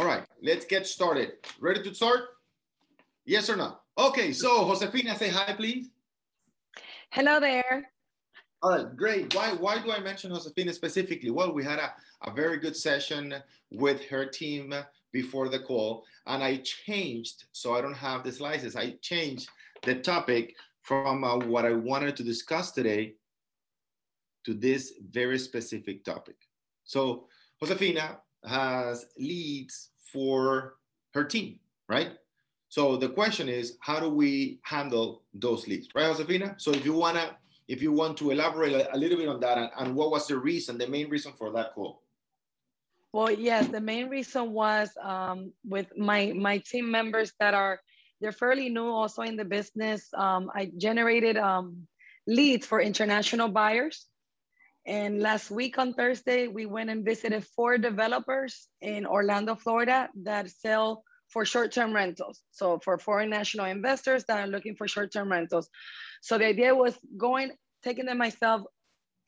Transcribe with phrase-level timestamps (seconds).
[0.00, 1.32] All right, let's get started.
[1.60, 2.20] Ready to start?
[3.26, 3.76] Yes or no?
[3.98, 5.90] Okay, so Josefina, say hi, please.
[7.10, 7.92] Hello there.
[8.62, 9.34] All right, great.
[9.34, 11.28] Why, why do I mention Josefina specifically?
[11.28, 11.92] Well, we had a,
[12.26, 13.34] a very good session
[13.70, 14.72] with her team
[15.12, 19.50] before the call, and I changed, so I don't have the slices, I changed
[19.82, 23.16] the topic from uh, what I wanted to discuss today
[24.46, 26.36] to this very specific topic.
[26.84, 27.26] So
[27.62, 30.74] Josefina has leads for
[31.14, 31.58] her team,
[31.88, 32.12] right?
[32.68, 36.54] So the question is, how do we handle those leads, right, Josefina?
[36.58, 37.36] So if you wanna,
[37.68, 40.38] if you want to elaborate a, little bit on that, and, and, what was the
[40.38, 42.02] reason, the main reason for that call?
[43.12, 47.80] Well, yes, the main reason was um, with my my team members that are
[48.20, 50.08] they're fairly new also in the business.
[50.14, 51.88] Um, I generated um,
[52.26, 54.06] leads for international buyers.
[54.86, 60.50] And last week on Thursday, we went and visited four developers in Orlando, Florida that
[60.50, 62.40] sell for short-term rentals.
[62.50, 65.68] So for foreign national investors that are looking for short-term rentals.
[66.22, 67.52] So the idea was going,
[67.84, 68.62] taking them myself,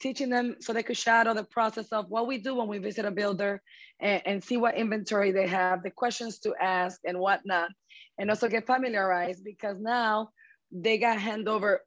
[0.00, 3.05] teaching them so they could shadow the process of what we do when we visit
[3.05, 3.62] a builder
[4.00, 7.70] and, and see what inventory they have, the questions to ask and whatnot
[8.19, 10.31] and also get familiarized because now
[10.70, 11.83] they got hand over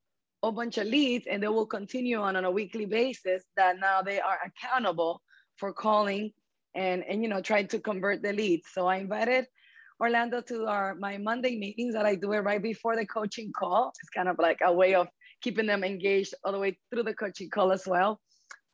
[0.50, 4.02] a bunch of leads and they will continue on on a weekly basis that now
[4.02, 5.22] they are accountable
[5.58, 6.32] for calling
[6.76, 8.68] and and you know trying to convert the leads.
[8.74, 9.48] So i invited
[10.02, 13.92] orlando to our my monday meetings that i do it right before the coaching call.
[14.02, 15.08] It's kind of like a way of
[15.42, 18.20] keeping them engaged all the way through the coaching call as well.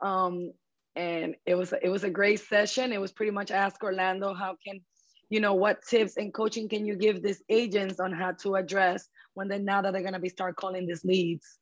[0.02, 0.52] Um,
[0.95, 2.92] and it was it was a great session.
[2.92, 4.81] It was pretty much ask orlando how can
[5.31, 9.08] you know, what tips and coaching can you give these agents on how to address
[9.33, 11.58] when they now that they're going to be start calling these leads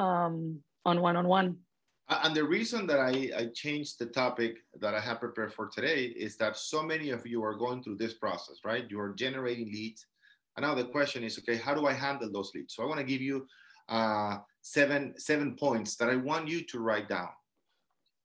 [0.00, 1.56] um, on one-on-one?
[2.08, 6.06] And the reason that I, I changed the topic that I have prepared for today
[6.06, 8.84] is that so many of you are going through this process, right?
[8.90, 10.06] You are generating leads.
[10.56, 12.74] And now the question is, okay, how do I handle those leads?
[12.74, 13.46] So I want to give you
[13.88, 17.28] uh, seven, seven points that I want you to write down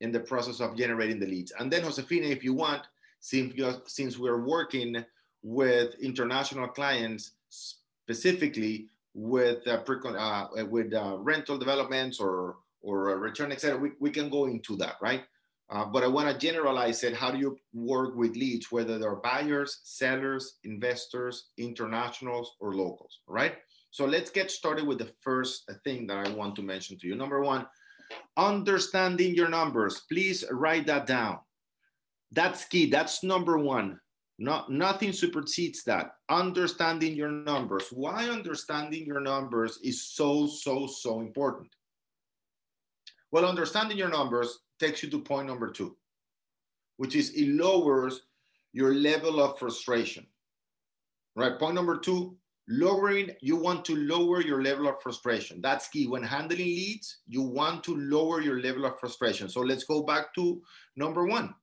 [0.02, 1.54] in the process of generating the leads.
[1.60, 2.82] And then Josefina, if you want,
[3.20, 3.54] since,
[3.86, 5.06] since we're working
[5.44, 13.80] with international clients, specifically with uh, uh, with uh, rental developments or or return, etc.
[13.80, 15.24] We, we can go into that, right?
[15.72, 17.16] Uh, but I want to generalize it.
[17.16, 23.56] How do you work with leads, whether they're buyers, sellers, investors, internationals, or locals, right?
[23.90, 27.16] So let's get started with the first thing that I want to mention to you.
[27.16, 27.66] Number one,
[28.38, 30.04] understanding your numbers.
[30.12, 31.40] Please write that down.
[32.32, 32.90] That's key.
[32.90, 34.00] That's number one.
[34.38, 36.16] Not, nothing supersedes that.
[36.30, 37.88] Understanding your numbers.
[37.92, 41.70] Why understanding your numbers is so, so, so important?
[43.32, 45.96] Well, understanding your numbers takes you to point number two,
[46.98, 48.22] which is it lowers
[48.74, 50.28] your level of frustration.
[51.38, 51.58] Right?
[51.58, 55.62] Point number two, lowering, you want to lower your level of frustration.
[55.62, 56.08] That's key.
[56.08, 59.48] When handling leads, you want to lower your level of frustration.
[59.48, 60.62] So let's go back to
[60.98, 61.54] number one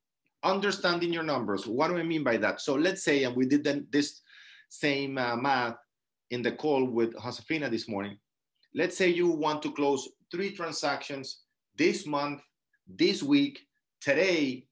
[0.44, 1.66] understanding your numbers.
[1.66, 2.60] What do I mean by that?
[2.60, 4.20] So let's say, and we did this
[4.69, 5.76] same uh, math
[6.30, 8.19] in the call with Josefina this morning.
[8.75, 11.42] Let's say you want to close three transactions
[11.76, 12.41] this month,
[12.86, 13.60] this week,
[14.00, 14.66] today,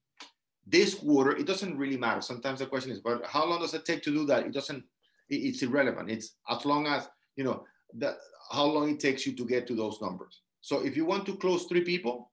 [0.67, 1.37] this quarter.
[1.37, 2.21] It doesn't really matter.
[2.21, 4.47] Sometimes the question is, but how long does it take to do that?
[4.47, 4.85] It doesn't.
[5.29, 6.11] It's irrelevant.
[6.11, 7.65] It's as long as you know
[7.99, 8.17] that
[8.51, 10.41] how long it takes you to get to those numbers.
[10.61, 12.31] So if you want to close three people,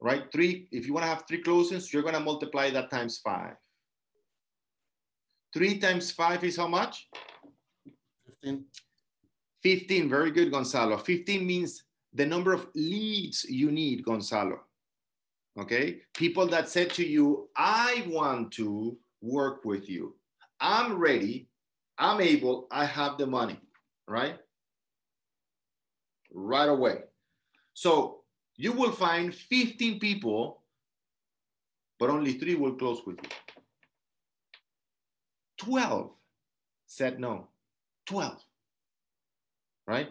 [0.00, 0.30] right?
[0.32, 3.54] Three, if you want to have three closings, you're going to multiply that times five.
[5.52, 7.08] Three times five is how much?
[8.42, 8.64] 15.
[9.62, 10.96] 15, very good, Gonzalo.
[10.96, 14.60] 15 means the number of leads you need, Gonzalo.
[15.58, 16.00] Okay?
[16.14, 20.14] People that said to you, I want to work with you.
[20.60, 21.48] I'm ready.
[21.98, 22.68] I'm able.
[22.70, 23.58] I have the money,
[24.06, 24.38] right?
[26.32, 26.98] Right away.
[27.74, 28.17] So
[28.58, 30.60] you will find 15 people,
[31.98, 33.28] but only three will close with you.
[35.58, 36.10] 12
[36.86, 37.46] said no.
[38.06, 38.36] 12.
[39.86, 40.08] Right?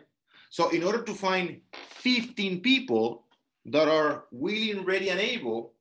[0.50, 3.26] So, in order to find 15 people
[3.66, 5.74] that are willing, ready, and able,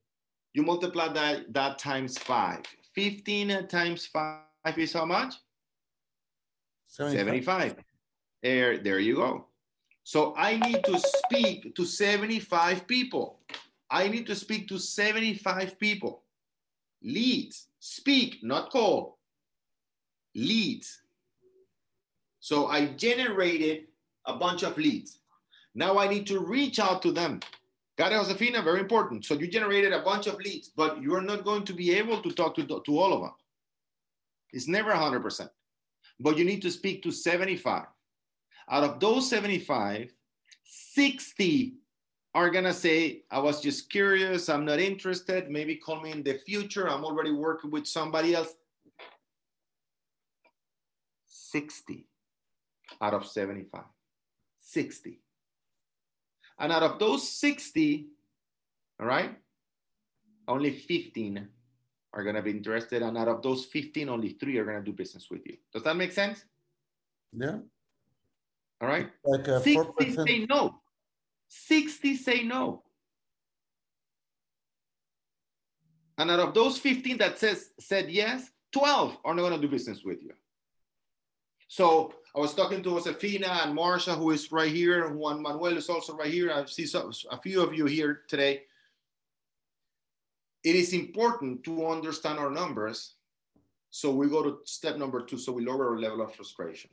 [0.52, 2.62] you multiply that, that times five.
[2.94, 4.40] 15 times five
[4.76, 5.34] is how much?
[6.88, 7.16] 75.
[7.44, 7.76] 75.
[8.42, 9.46] There, there you go.
[10.06, 13.40] So I need to speak to 75 people.
[13.90, 16.22] I need to speak to 75 people.
[17.02, 19.18] Leads, speak, not call.
[20.36, 21.02] Leads.
[22.38, 23.88] So I generated
[24.26, 25.18] a bunch of leads.
[25.74, 27.40] Now I need to reach out to them.
[27.98, 28.62] It, Josefina?
[28.62, 29.24] Very important.
[29.24, 32.30] So you generated a bunch of leads, but you're not going to be able to
[32.30, 33.34] talk to, to all of them.
[34.52, 35.50] It's never 100%.
[36.20, 37.86] But you need to speak to 75.
[38.68, 40.12] Out of those 75,
[40.64, 41.74] 60
[42.34, 46.34] are gonna say, I was just curious, I'm not interested, maybe call me in the
[46.34, 48.54] future, I'm already working with somebody else.
[51.26, 52.06] 60
[53.00, 53.84] out of 75.
[54.60, 55.20] 60.
[56.58, 58.08] And out of those 60,
[59.00, 59.36] all right,
[60.48, 61.48] only 15
[62.12, 63.02] are to be interested.
[63.02, 65.56] And out of those 15, only three are to do business with you.
[65.72, 66.44] Does that make sense?
[67.32, 67.58] Yeah.
[68.80, 69.08] All right.
[69.24, 70.26] Like a 60 4%.
[70.28, 70.80] say no.
[71.48, 72.82] 60 say no.
[76.18, 79.68] And out of those 15 that says said yes, 12 are not going to do
[79.68, 80.32] business with you.
[81.68, 85.08] So I was talking to Josefina and Marsha, who is right here.
[85.10, 86.52] Juan Manuel is also right here.
[86.52, 88.62] I see some, a few of you here today.
[90.62, 93.14] It is important to understand our numbers.
[93.90, 95.38] So we go to step number two.
[95.38, 96.90] So we lower our level of frustration.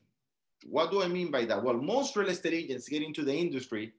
[0.69, 1.63] What do I mean by that?
[1.63, 3.93] Well, most real estate agents get into the industry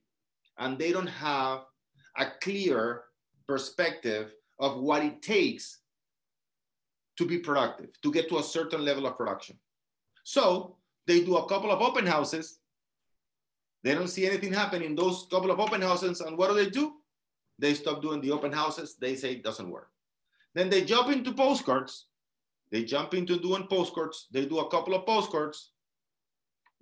[0.58, 1.60] and they don't have
[2.16, 3.02] a clear
[3.46, 5.78] perspective of what it takes
[7.16, 9.58] to be productive, to get to a certain level of production.
[10.24, 10.76] So
[11.06, 12.58] they do a couple of open houses.
[13.82, 16.20] They don't see anything happen in those couple of open houses.
[16.20, 16.94] And what do they do?
[17.58, 18.96] They stop doing the open houses.
[19.00, 19.90] They say it doesn't work.
[20.54, 22.06] Then they jump into postcards.
[22.70, 24.26] They jump into doing postcards.
[24.32, 25.70] They do a couple of postcards.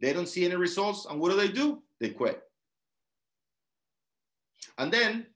[0.03, 1.07] They don't see any results.
[1.09, 1.81] And what do they do?
[2.01, 2.43] They quit.
[4.77, 5.27] And then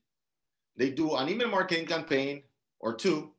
[0.77, 2.43] they do an email marketing campaign
[2.81, 3.33] or two.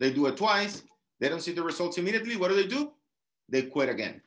[0.00, 0.82] They do it twice.
[1.20, 2.36] They don't see the results immediately.
[2.36, 2.92] What do they do?
[3.48, 4.20] They quit again.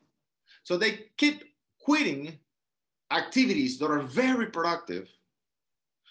[0.64, 1.44] So they keep
[1.82, 2.40] quitting
[3.12, 5.10] activities that are very productive.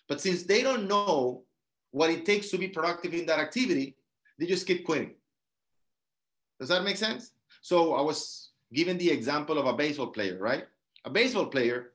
[0.09, 1.45] But since they don't know
[1.91, 3.97] what it takes to be productive in that activity,
[4.39, 5.15] they just keep quitting.
[6.61, 7.33] Does that make sense?
[7.63, 10.67] So I was given the example of a baseball player, right?
[11.05, 11.93] A baseball player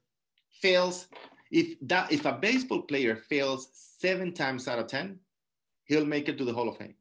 [0.61, 1.07] fails
[1.51, 5.19] if that if a baseball player fails seven times out of ten,
[5.85, 6.95] he'll make it to the Hall of Fame.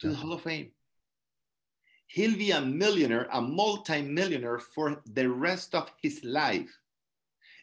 [0.00, 0.70] To the Hall of Fame.
[2.06, 6.70] He'll be a millionaire, a multi-millionaire for the rest of his life.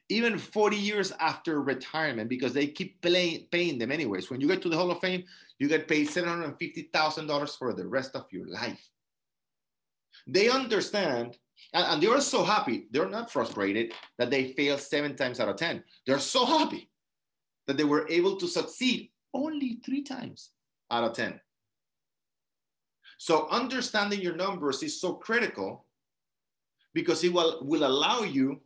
[0.10, 4.30] Even 40 years after retirement, because they keep paying, paying them anyways.
[4.30, 5.24] When you get to the Hall of Fame,
[5.58, 8.91] you get paid $750,000 for the rest of your life.
[10.28, 11.38] They understand
[11.74, 12.88] and, and, they're so happy.
[12.92, 15.84] They're not frustrated that they fail seven times out of 10.
[16.06, 16.90] They're so happy
[17.68, 20.50] that they were able to succeed only three times
[20.90, 21.40] out of 10.
[23.18, 25.86] So understanding your numbers is so critical
[26.94, 28.60] because it will, will allow you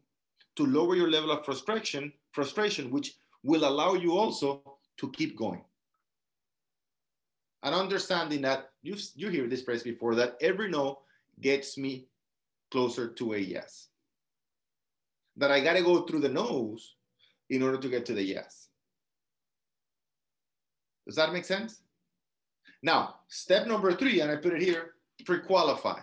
[0.55, 4.63] to lower your level of frustration, frustration, which will allow you also
[4.97, 5.63] to keep going.
[7.63, 10.99] And understanding that you you hear this phrase before that every no
[11.41, 12.07] gets me
[12.71, 13.87] closer to a yes.
[15.37, 16.95] That I got to go through the no's
[17.49, 18.69] in order to get to the yes.
[21.05, 21.81] Does that make sense?
[22.81, 24.93] Now, step number three, and I put it here
[25.25, 25.99] pre qualify.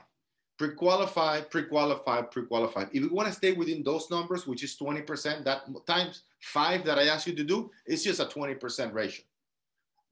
[0.58, 2.84] Pre qualify, pre qualify, pre qualify.
[2.92, 6.98] If you want to stay within those numbers, which is 20%, that times five that
[6.98, 9.24] I asked you to do, it's just a 20% ratio.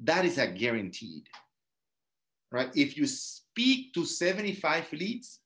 [0.00, 1.28] That is a guaranteed,
[2.50, 2.70] right?
[2.74, 3.06] If you
[3.50, 5.40] speak to 75 leads,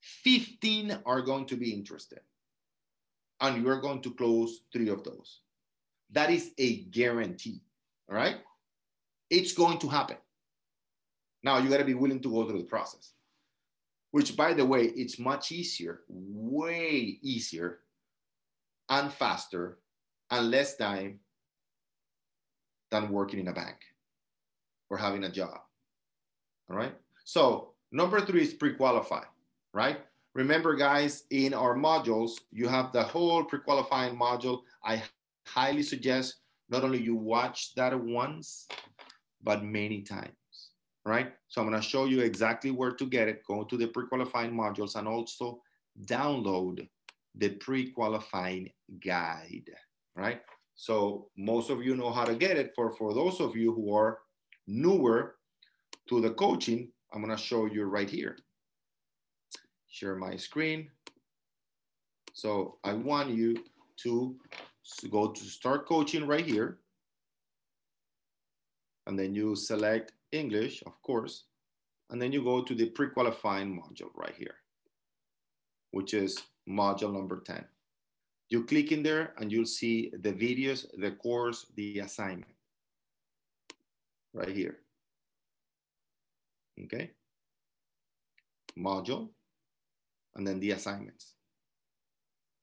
[0.00, 2.20] 15 are going to be interested.
[3.40, 5.40] And you're going to close three of those.
[6.10, 7.60] That is a guarantee.
[8.08, 8.36] All right.
[9.28, 10.16] It's going to happen.
[11.42, 13.12] Now you got to be willing to go through the process,
[14.12, 17.80] which, by the way, it's much easier, way easier
[18.88, 19.78] and faster
[20.30, 21.20] and less time
[22.90, 23.78] than working in a bank
[24.88, 25.63] or having a job.
[26.70, 26.94] All right.
[27.24, 29.24] So, number three is pre qualify
[29.74, 29.98] right?
[30.34, 34.62] Remember, guys, in our modules, you have the whole pre-qualifying module.
[34.82, 35.02] I
[35.46, 36.36] highly suggest
[36.70, 38.66] not only you watch that once,
[39.42, 40.70] but many times,
[41.04, 41.32] right?
[41.48, 43.42] So I'm gonna show you exactly where to get it.
[43.46, 45.60] Go to the pre-qualifying modules and also
[46.06, 46.88] download
[47.34, 48.70] the pre-qualifying
[49.04, 49.70] guide,
[50.16, 50.40] right?
[50.76, 52.72] So most of you know how to get it.
[52.74, 54.18] For, for those of you who are
[54.66, 55.36] newer
[56.08, 58.36] to the coaching, I'm gonna show you right here
[59.94, 60.90] share my screen.
[62.32, 63.62] So I want you
[64.02, 64.36] to
[65.08, 66.78] go to start coaching right here.
[69.06, 71.44] And then you select English, of course.
[72.10, 74.56] And then you go to the pre-qualifying module right here,
[75.92, 77.64] which is module number 10.
[78.48, 82.50] You click in there and you'll see the videos, the course, the assignment
[84.32, 84.83] right here.
[86.82, 87.10] Okay.
[88.76, 89.28] Module,
[90.34, 91.34] and then the assignments.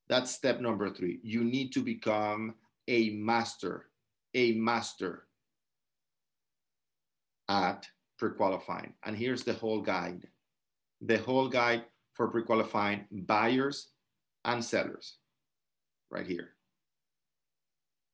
[0.09, 1.19] That's step number three.
[1.23, 2.55] You need to become
[2.87, 3.85] a master,
[4.33, 5.27] a master
[7.47, 7.87] at
[8.17, 8.93] pre-qualifying.
[9.05, 10.27] And here's the whole guide.
[10.99, 13.87] The whole guide for pre-qualifying buyers
[14.43, 15.17] and sellers
[16.09, 16.49] right here.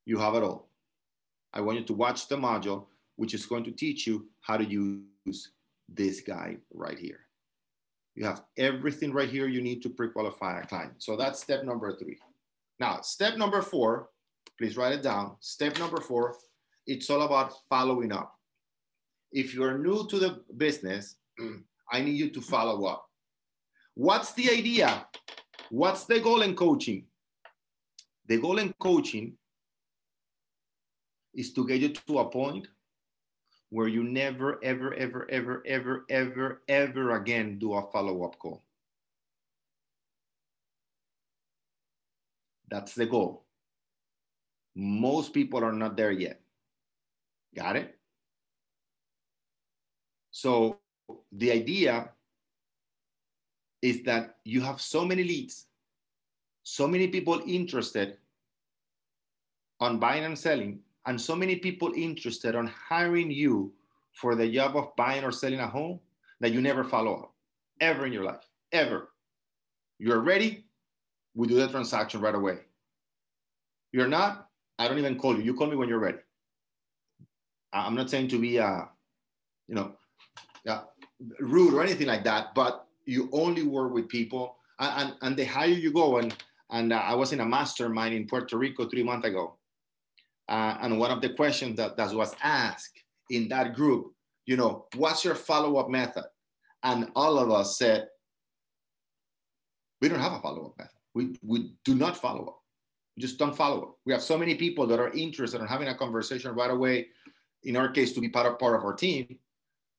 [0.05, 0.69] You have it all.
[1.51, 2.85] I want you to watch the module,
[3.15, 5.51] which is going to teach you how to use
[5.89, 7.19] this guy right here.
[8.15, 10.93] You have everything right here you need to pre-qualify a client.
[10.97, 12.17] So that's step number three.
[12.79, 14.09] Now, step number four,
[14.57, 15.37] please write it down.
[15.39, 16.35] Step number four,
[16.85, 18.33] it's all about following up.
[19.31, 21.17] If you're new to the business,
[21.91, 23.05] I need you to follow up.
[23.93, 25.07] What's the idea?
[25.69, 27.05] What's the goal in coaching?
[28.27, 29.33] The goal in coaching
[31.33, 32.67] is to get you to a point
[33.69, 38.63] where you never, ever, ever, ever, ever, ever, ever again do a follow up call.
[42.69, 43.45] That's the goal.
[44.75, 46.39] Most people are not there yet.
[47.55, 47.97] Got it?
[50.31, 50.79] So
[51.31, 52.11] the idea
[53.81, 55.65] is that you have so many leads,
[56.63, 58.17] so many people interested
[59.79, 63.73] on buying and selling and so many people interested on hiring you
[64.11, 65.99] for the job of buying or selling a home
[66.41, 67.33] that you never follow up
[67.79, 69.09] ever in your life, ever.
[69.99, 70.65] You're ready,
[71.33, 72.59] we do the transaction right away.
[73.91, 75.43] You're not, I don't even call you.
[75.43, 76.19] You call me when you're ready.
[77.73, 78.81] I'm not saying to be, uh,
[79.67, 79.93] you know,
[80.67, 80.83] uh,
[81.39, 85.45] rude or anything like that, but you only work with people, and, and, and the
[85.45, 86.35] higher you go, and
[86.69, 89.56] and uh, I was in a mastermind in Puerto Rico three months ago,
[90.49, 94.13] uh, and one of the questions that, that was asked in that group,
[94.45, 96.25] you know, what's your follow-up method?
[96.83, 98.07] And all of us said,
[99.99, 100.93] we don't have a follow-up method.
[101.13, 102.59] We, we do not follow up.
[103.15, 103.97] We just don't follow up.
[104.05, 107.07] We have so many people that are interested in having a conversation right away,
[107.63, 109.37] in our case, to be part of, part of our team,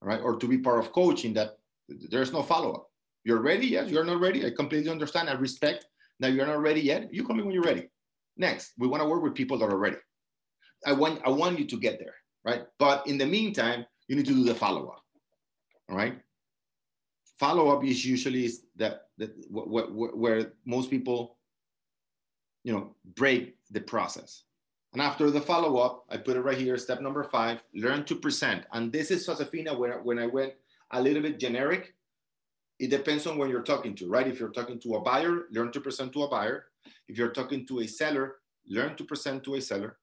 [0.01, 0.21] right?
[0.21, 1.57] Or to be part of coaching that
[1.89, 2.89] there's no follow-up.
[3.25, 3.67] You're ready?
[3.67, 3.89] Yes.
[3.89, 4.45] You're not ready?
[4.45, 5.29] I completely understand.
[5.29, 5.85] I respect
[6.21, 7.13] that you're not ready yet.
[7.13, 7.89] You come in when you're ready.
[8.37, 9.97] Next, we want to work with people that are ready.
[10.85, 12.63] I want I want you to get there, right?
[12.77, 15.03] But in the meantime, you need to do the follow up.
[15.89, 16.19] All right.
[17.39, 21.37] Follow up is usually that that where most people,
[22.63, 24.43] you know, break the process.
[24.93, 26.77] And after the follow up, I put it right here.
[26.77, 28.65] Step number five: learn to present.
[28.73, 29.77] And this is Josefina.
[29.77, 30.53] When when I went
[30.91, 31.93] a little bit generic,
[32.79, 34.27] it depends on when you're talking to, right?
[34.27, 36.65] If you're talking to a buyer, learn to present to a buyer.
[37.07, 39.98] If you're talking to a seller, learn to present to a seller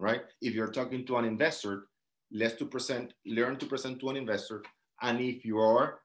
[0.00, 0.22] right?
[0.40, 1.86] If you're talking to an investor,
[2.32, 4.62] to present, learn to present to an investor.
[5.02, 6.00] And if you are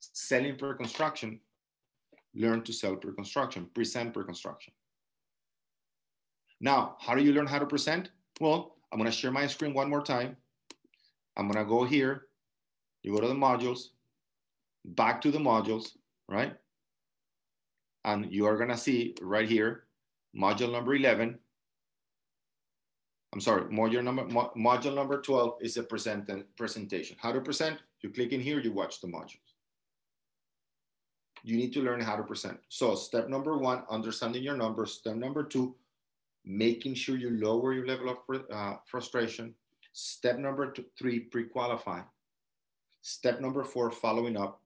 [0.00, 1.40] selling pre-construction,
[2.34, 4.74] learn to sell pre-construction, present pre-construction.
[6.60, 8.10] Now, how do you learn how to present?
[8.40, 10.36] Well, I'm gonna share my screen one more time.
[11.36, 12.26] I'm gonna go here,
[13.02, 13.90] you go to the modules,
[14.84, 15.96] back to the modules,
[16.28, 16.54] right?
[18.04, 19.84] And you are gonna see right here,
[20.36, 21.38] module number 11,
[23.34, 27.16] I'm sorry, module number, module number 12 is a present presentation.
[27.18, 29.54] How to present, you click in here, you watch the modules.
[31.42, 32.60] You need to learn how to present.
[32.68, 34.92] So step number one, understanding your numbers.
[34.92, 35.74] Step number two,
[36.44, 39.52] making sure you lower your level of uh, frustration.
[39.92, 42.02] Step number three, pre-qualify.
[43.02, 44.60] Step number four, following up.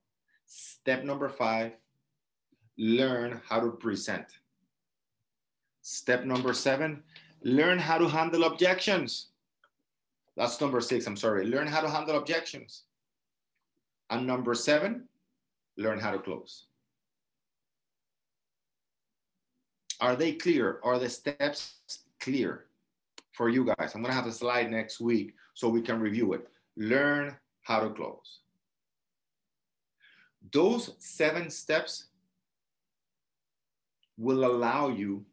[0.45, 1.73] Step number five,
[2.77, 4.27] learn how to present.
[5.81, 7.03] Step number seven,
[7.43, 9.29] Learn how to handle objections.
[10.37, 11.47] That's number six, I'm sorry.
[11.47, 12.83] Learn how to handle objections.
[14.11, 15.09] And number seven,
[15.77, 16.67] learn how to close.
[20.01, 20.81] Are they clear?
[20.85, 21.75] Are the steps
[22.21, 22.67] clear
[23.33, 23.93] for you guys?
[23.95, 26.49] I'm gonna have a slide next week so we can review it.
[26.77, 28.41] Learn how to close.
[30.53, 32.07] Those seven steps
[34.17, 35.25] will allow you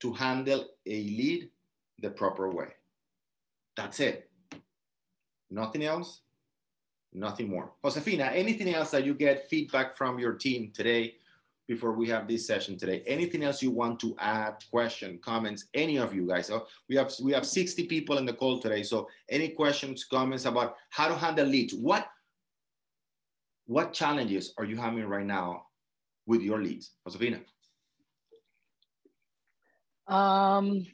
[0.00, 1.50] to handle a lead
[2.00, 2.68] the proper way.
[3.76, 4.30] That's it.
[5.50, 6.20] Nothing else,
[7.12, 7.72] nothing more.
[7.84, 11.14] Josefina, anything else that you get feedback from your team today
[11.66, 13.02] before we have this session today?
[13.06, 16.46] Anything else you want to add, question, comments, any of you guys?
[16.46, 18.82] So we have we have 60 people in the call today.
[18.82, 21.74] So any questions, comments about how to handle leads?
[21.74, 22.06] What
[23.66, 25.66] what challenges are you having right now
[26.26, 26.92] with your leads?
[27.06, 27.40] Josefina?
[30.10, 30.84] Um,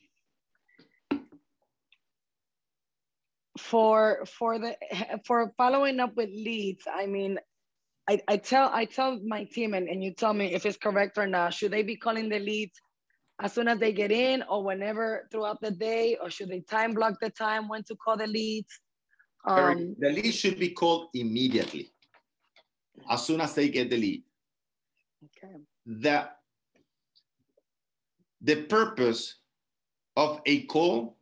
[3.58, 4.76] for for the
[5.24, 7.38] for following up with leads i mean
[8.08, 11.18] i, I tell i tell my team and, and you tell me if it's correct
[11.18, 11.54] or not.
[11.54, 12.78] Should they be calling the leads
[13.42, 16.94] as soon as they get in or whenever throughout the day or should they time
[16.94, 18.80] block the time when to call the leads?
[19.46, 21.90] Um, the lead should be called immediately
[23.10, 24.22] as soon as they get the lead.
[25.24, 25.56] Okay.
[25.86, 26.28] The
[28.40, 29.36] the purpose
[30.16, 31.16] of a call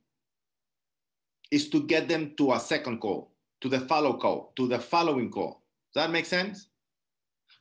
[1.51, 5.31] is to get them to a second call, to the follow call, to the following
[5.31, 5.63] call.
[5.93, 6.69] Does that make sense?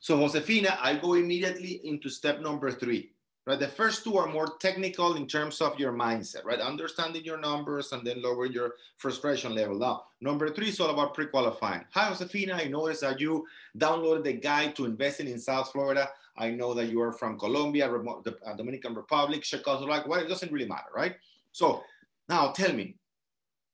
[0.00, 3.13] So Josefina, I go immediately into step number three,
[3.46, 3.60] right?
[3.60, 6.60] The first two are more technical in terms of your mindset, right?
[6.60, 9.78] Understanding your numbers and then lower your frustration level.
[9.78, 11.84] Now, number three is all about pre-qualifying.
[11.92, 13.46] Hi, Josefina, I noticed that you
[13.78, 16.08] downloaded the guide to investing in South Florida.
[16.36, 20.28] I know that you are from Colombia, the uh, Dominican Republic, Chicago, like, well, it
[20.28, 21.16] doesn't really matter, right?
[21.52, 21.84] So
[22.28, 22.96] now tell me,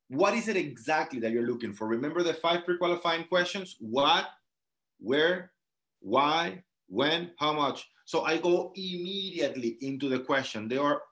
[0.09, 1.87] what is it exactly that you're looking for?
[1.87, 3.77] Remember the five pre-qualifying questions?
[3.79, 4.27] What,
[4.99, 5.53] where,
[6.00, 7.89] why, when, how much?
[8.11, 10.67] So I go immediately into the question.
[10.67, 11.02] They are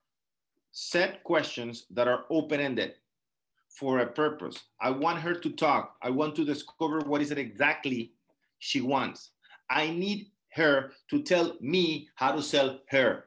[0.72, 2.94] set questions that are open-ended
[3.68, 4.64] for a purpose.
[4.80, 5.94] I want her to talk.
[6.02, 8.14] I want to discover what is it exactly
[8.58, 9.30] she wants.
[9.70, 13.26] I need her to tell me how to sell her.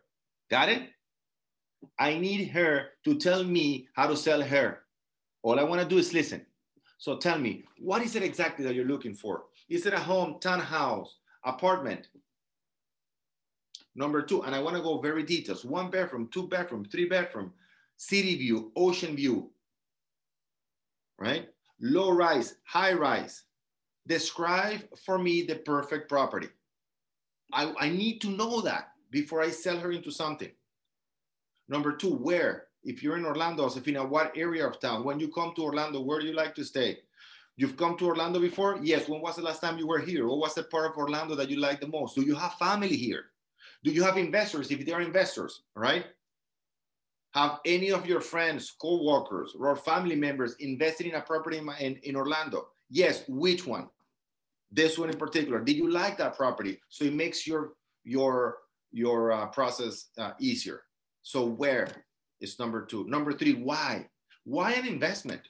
[0.49, 0.89] Got it?
[1.97, 4.79] I need her to tell me how to sell her.
[5.43, 6.45] All I want to do is listen.
[6.97, 9.43] So tell me, what is it exactly that you're looking for?
[9.69, 12.09] Is it a home, townhouse, apartment?
[13.95, 15.65] Number two, and I want to go very details.
[15.65, 17.53] One bedroom, two bedroom, three bedroom,
[17.97, 19.51] city view, ocean view,
[21.19, 21.49] right?
[21.81, 23.43] Low rise, high rise.
[24.07, 26.47] Describe for me the perfect property.
[27.53, 30.51] I, I need to know that before I sell her into something.
[31.67, 32.67] Number two, where?
[32.83, 35.03] if you're in Orlando, Josefina, what area of town?
[35.03, 36.99] When you come to Orlando, where do you like to stay?
[37.57, 38.79] You've come to Orlando before?
[38.81, 39.07] Yes.
[39.07, 40.27] When was the last time you were here?
[40.27, 42.15] What was the part of Orlando that you like the most?
[42.15, 43.25] Do you have family here?
[43.83, 46.05] Do you have investors if they are investors, right?
[47.33, 51.95] Have any of your friends, co-workers, or family members invested in a property in, in,
[52.03, 52.67] in Orlando?
[52.89, 53.23] Yes.
[53.27, 53.87] Which one?
[54.71, 55.59] This one in particular.
[55.61, 56.79] Did you like that property?
[56.89, 58.57] So it makes your your
[58.91, 60.81] your uh, process uh, easier.
[61.23, 62.05] So where?
[62.41, 63.05] is number two.
[63.07, 64.07] Number three, why?
[64.43, 65.41] Why an investment?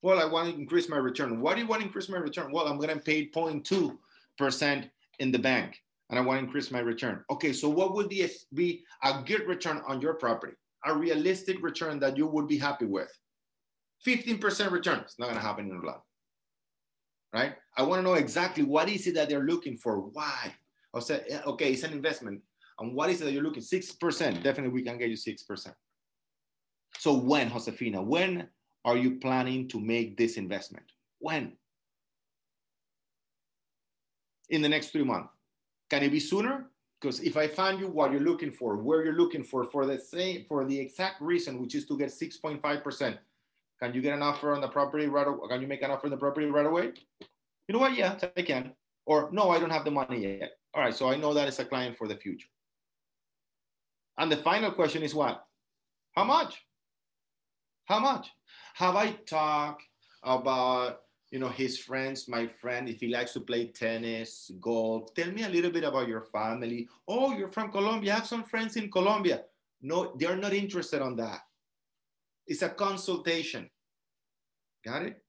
[0.00, 1.40] Well, I want to increase my return.
[1.40, 2.50] Why do you want to increase my return?
[2.50, 5.80] Well, I'm going to pay 0.2% in the bank
[6.12, 7.24] and I want to increase my return.
[7.30, 10.52] Okay, so what would be a good return on your property?
[10.84, 13.10] A realistic return that you would be happy with?
[14.06, 14.98] 15% return.
[14.98, 16.02] It's not going to happen in a lot.
[17.32, 17.54] Right?
[17.78, 20.00] I want to know exactly what is it that they're looking for.
[20.00, 20.54] Why?
[20.92, 22.42] I'll say, eh, okay, it's an investment.
[22.78, 23.62] And what is it that you're looking?
[23.62, 24.42] 6%.
[24.42, 25.72] Definitely we can get you 6%.
[26.98, 28.48] So when, Josefina, when
[28.84, 30.84] are you planning to make this investment?
[31.20, 31.52] When?
[34.50, 35.30] In the next three months.
[35.92, 36.70] Can it be sooner?
[36.98, 39.98] Because if I find you what you're looking for, where you're looking for, for the
[39.98, 43.18] same, for the exact reason, which is to get 6.5%,
[43.78, 45.48] can you get an offer on the property right away?
[45.50, 46.92] Can you make an offer on the property right away?
[47.68, 47.94] You know what?
[47.94, 48.72] Yeah, I can.
[49.04, 50.52] Or no, I don't have the money yet.
[50.72, 52.48] All right, so I know that is a client for the future.
[54.16, 55.44] And the final question is what?
[56.12, 56.64] How much?
[57.84, 58.30] How much?
[58.76, 59.82] Have I talked
[60.22, 61.00] about
[61.32, 65.14] you know his friends, my friend, if he likes to play tennis, golf?
[65.14, 66.86] Tell me a little bit about your family.
[67.08, 68.12] Oh, you're from Colombia.
[68.12, 69.44] I have some friends in Colombia.
[69.80, 71.40] No, they're not interested on that.
[72.46, 73.70] It's a consultation.
[74.84, 75.24] Got it?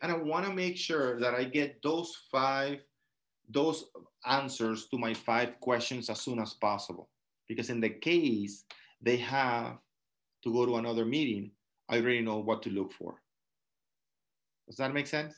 [0.00, 2.78] And I want to make sure that I get those five,
[3.48, 3.86] those
[4.24, 7.08] answers to my five questions as soon as possible.
[7.48, 8.64] Because in the case
[9.02, 9.78] they have
[10.44, 11.50] to go to another meeting,
[11.88, 13.20] I already know what to look for.
[14.66, 15.34] Does that make sense?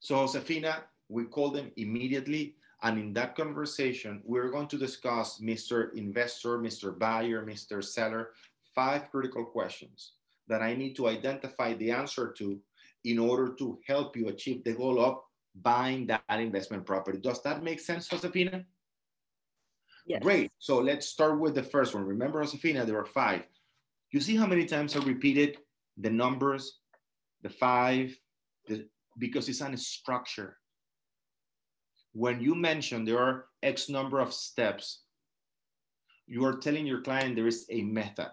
[0.00, 2.54] So Josefina, we call them immediately.
[2.82, 5.92] And in that conversation, we're going to discuss Mr.
[5.94, 6.96] Investor, Mr.
[6.96, 7.82] Buyer, Mr.
[7.82, 8.30] Seller,
[8.74, 10.12] five critical questions
[10.46, 12.58] that I need to identify the answer to
[13.04, 15.18] in order to help you achieve the goal of
[15.62, 17.18] buying that investment property.
[17.18, 18.64] Does that make sense, Josefina?
[20.06, 20.22] Yes.
[20.22, 20.50] Great.
[20.58, 22.04] So let's start with the first one.
[22.04, 23.42] Remember, Josefina, there are five.
[24.10, 25.58] You see how many times I repeated
[25.98, 26.77] the numbers,
[27.42, 28.16] the five,
[28.66, 28.86] the,
[29.18, 30.56] because it's a structure.
[32.12, 35.02] When you mention there are X number of steps,
[36.26, 38.30] you are telling your client there is a method.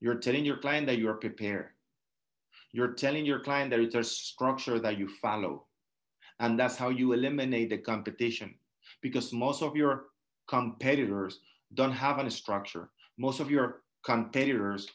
[0.00, 1.70] You're telling your client that you're prepared.
[2.72, 5.66] You're telling your client that it's a structure that you follow.
[6.40, 8.54] And that's how you eliminate the competition
[9.00, 10.06] because most of your
[10.48, 11.40] competitors
[11.74, 12.90] don't have a structure.
[13.16, 14.88] Most of your competitors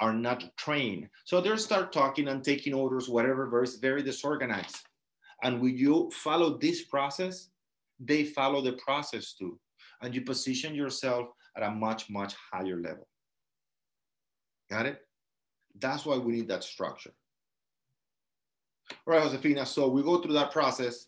[0.00, 1.08] are not trained.
[1.24, 4.78] So they start talking and taking orders, whatever, very, very disorganized.
[5.42, 7.50] And when you follow this process,
[8.00, 9.58] they follow the process too.
[10.02, 13.06] And you position yourself at a much, much higher level.
[14.70, 15.00] Got it?
[15.78, 17.12] That's why we need that structure.
[19.06, 19.66] All right, Josefina.
[19.66, 21.06] So we go through that process.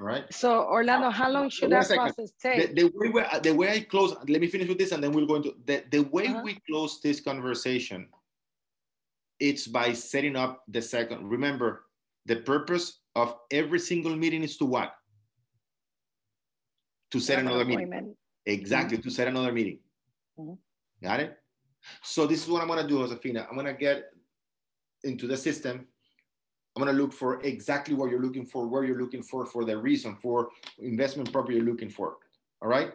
[0.00, 0.24] All right.
[0.32, 2.74] So Orlando, how long should that process take?
[2.74, 5.12] The, the, way we, the way I close, let me finish with this and then
[5.12, 6.44] we'll go into the, the way uh -huh.
[6.44, 8.08] we close this conversation,
[9.38, 11.30] it's by setting up the second.
[11.30, 11.84] Remember,
[12.26, 14.90] the purpose of every single meeting is to what?
[17.10, 18.16] To set another meeting.
[18.44, 19.08] Exactly, mm -hmm.
[19.08, 19.78] to set another meeting.
[20.36, 20.58] Mm -hmm.
[21.00, 21.30] Got it?
[22.02, 23.40] So this is what I'm gonna do, Josefina.
[23.48, 23.98] I'm gonna get
[25.02, 25.88] into the system.
[26.76, 29.76] I'm gonna look for exactly what you're looking for, where you're looking for, for the
[29.76, 32.16] reason, for investment property you're looking for.
[32.62, 32.92] All right?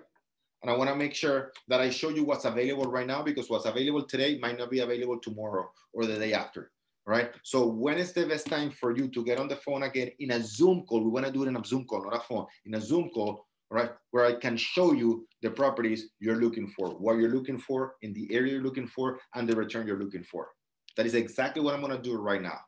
[0.62, 3.66] And I wanna make sure that I show you what's available right now because what's
[3.66, 6.72] available today might not be available tomorrow or the day after
[7.06, 7.32] right?
[7.44, 10.32] So when is the best time for you to get on the phone again in
[10.32, 11.04] a Zoom call?
[11.04, 13.10] We want to do it in a Zoom call, not a phone, in a Zoom
[13.10, 13.92] call, right?
[14.12, 18.14] Where I can show you the properties you're looking for, what you're looking for, in
[18.14, 20.50] the area you're looking for, and the return you're looking for.
[20.98, 22.60] That is exactly what I'm going to do right now.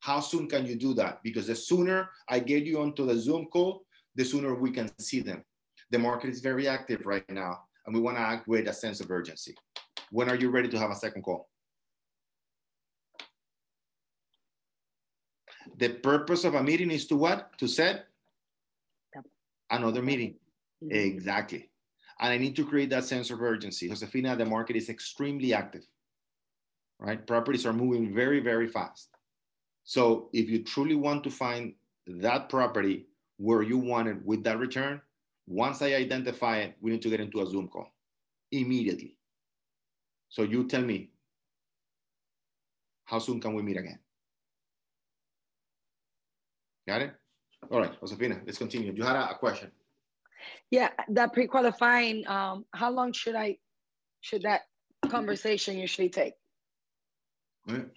[0.00, 1.22] How soon can you do that?
[1.22, 3.84] Because the sooner I get you onto the Zoom call,
[4.14, 5.44] the sooner we can see them.
[5.90, 9.00] The market is very active right now, and we want to act with a sense
[9.00, 9.54] of urgency.
[10.10, 11.48] When are you ready to have a second call?
[15.76, 17.56] The purpose of a meeting is to what?
[17.58, 18.06] To set
[19.70, 20.34] another meeting.
[20.82, 20.96] Mm-hmm.
[20.96, 21.68] Exactly.
[22.20, 23.88] And I need to create that sense of urgency.
[23.88, 25.86] Josefina, the market is extremely active,
[26.98, 27.26] right?
[27.26, 29.08] Properties are moving very, very fast.
[29.90, 31.74] So if you truly want to find
[32.06, 35.00] that property where you want it with that return,
[35.48, 37.88] once I identify it, we need to get into a Zoom call
[38.52, 39.16] immediately.
[40.28, 41.10] So you tell me,
[43.04, 43.98] how soon can we meet again?
[46.86, 47.14] Got it?
[47.68, 48.92] All right, Josefina, let's continue.
[48.92, 49.72] You had a, a question.
[50.70, 53.56] Yeah, that pre-qualifying, um, how long should I,
[54.20, 54.60] should that
[55.08, 56.34] conversation usually take?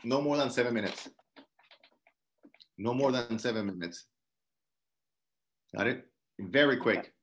[0.03, 1.08] No more than seven minutes.
[2.78, 4.06] No more than seven minutes.
[5.76, 6.06] Got it?
[6.40, 7.14] Very quick.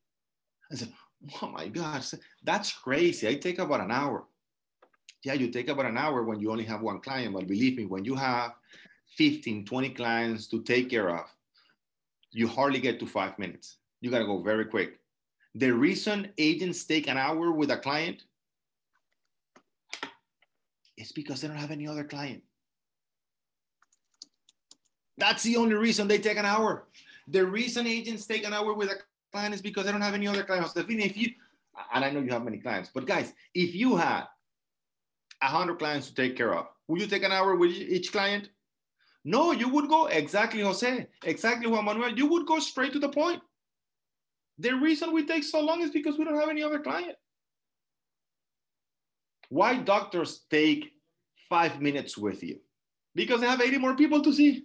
[0.71, 0.93] I said,
[1.43, 3.29] oh my gosh, that's crazy.
[3.29, 4.25] I take about an hour.
[5.25, 7.85] Yeah, you take about an hour when you only have one client, but believe me,
[7.85, 8.53] when you have
[9.17, 11.27] 15, 20 clients to take care of,
[12.33, 13.79] you hardly get to five minutes.
[14.01, 15.01] You got to go very quick.
[15.55, 18.23] The reason agents take an hour with a client
[20.97, 22.43] is because they don't have any other client.
[25.19, 26.87] That's the only reason they take an hour.
[27.29, 28.97] The reason agents take an hour with a
[29.33, 30.71] client is because they don't have any other clients.
[30.71, 31.31] Stephanie, if you,
[31.95, 34.25] and I know you have many clients, but guys, if you had
[35.43, 38.49] a hundred clients to take care of, would you take an hour with each client?
[39.25, 42.11] No, you would go exactly, Jose, exactly Juan Manuel.
[42.11, 43.43] You would go straight to the point.
[44.59, 47.17] The reason we take so long is because we don't have any other client.
[49.49, 50.93] Why doctors take
[51.49, 52.61] five minutes with you?
[53.15, 54.65] Because they have 80 more people to see.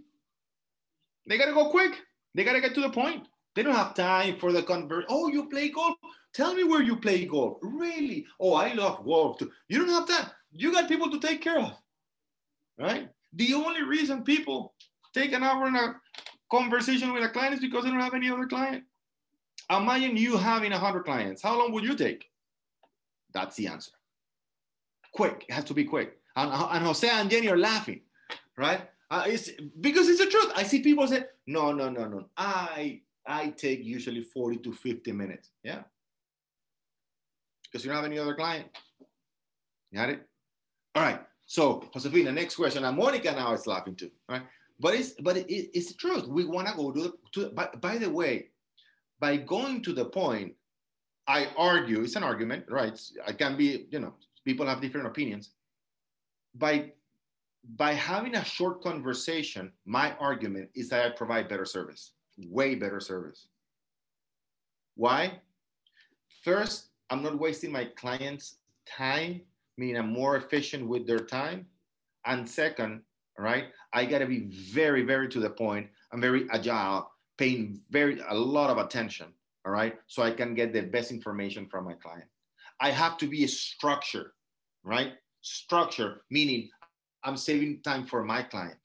[1.28, 1.96] They gotta go quick.
[2.34, 3.28] They gotta get to the point.
[3.56, 5.06] They don't have time for the convert.
[5.10, 5.96] Oh, you play golf?
[6.34, 7.58] Tell me where you play golf.
[7.62, 8.26] Really?
[8.40, 9.52] Oh, I love golf too.
[9.70, 10.34] You don't have that.
[10.52, 11.72] You got people to take care of,
[12.78, 13.10] right?
[13.34, 14.74] The only reason people
[15.14, 15.96] take an hour in a
[16.52, 18.84] conversation with a client is because they don't have any other client.
[19.70, 21.42] Imagine you having 100 clients.
[21.42, 22.30] How long would you take?
[23.34, 23.92] That's the answer.
[25.14, 25.46] Quick.
[25.50, 26.18] It has to be quick.
[26.36, 28.02] And, and Jose and Jenny are laughing,
[28.58, 28.90] right?
[29.12, 30.52] Uh, it's, because it's the truth.
[30.56, 32.26] I see people say, no, no, no, no.
[32.36, 35.52] I, I take usually 40 to 50 minutes.
[35.64, 35.84] Yeah.
[37.64, 38.68] Because you don't have any other client.
[39.94, 40.28] Got it?
[40.96, 41.20] All right.
[41.46, 42.84] So, Josefina, next question.
[42.84, 44.42] And Monica now is laughing too, right?
[44.80, 46.28] But it's but it, it's the truth.
[46.28, 47.50] We want to go to the to.
[47.52, 48.48] By, by the way,
[49.20, 50.54] by going to the point,
[51.28, 53.00] I argue it's an argument, right?
[53.26, 54.14] I can be, you know,
[54.44, 55.52] people have different opinions.
[56.56, 56.94] By
[57.76, 62.12] by having a short conversation, my argument is that I provide better service,
[62.48, 63.48] way better service.
[64.96, 65.40] Why?
[66.44, 69.42] First, I'm not wasting my clients' time
[69.78, 71.66] meaning I'm more efficient with their time.
[72.26, 73.02] And second,
[73.38, 75.88] right, I got to be very, very to the point.
[76.12, 79.28] I'm very agile, paying very a lot of attention.
[79.66, 82.30] All right, so I can get the best information from my client.
[82.80, 84.34] I have to be a structure,
[84.84, 85.14] right?
[85.42, 86.70] Structure meaning
[87.26, 88.78] I'm saving time for my client.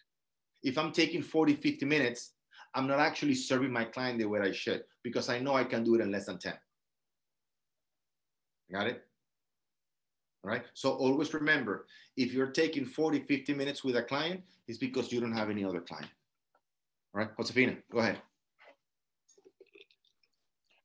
[0.63, 2.33] If I'm taking 40, 50 minutes,
[2.75, 5.85] I'm not actually serving my client the way I should because I know I can
[5.85, 6.55] do it in less than 10.
[8.73, 9.05] Got it?
[10.43, 10.63] All right.
[10.73, 15.21] So always remember if you're taking 40, 50 minutes with a client, it's because you
[15.21, 16.09] don't have any other client.
[17.15, 17.37] All right.
[17.37, 18.19] Josefina, go ahead.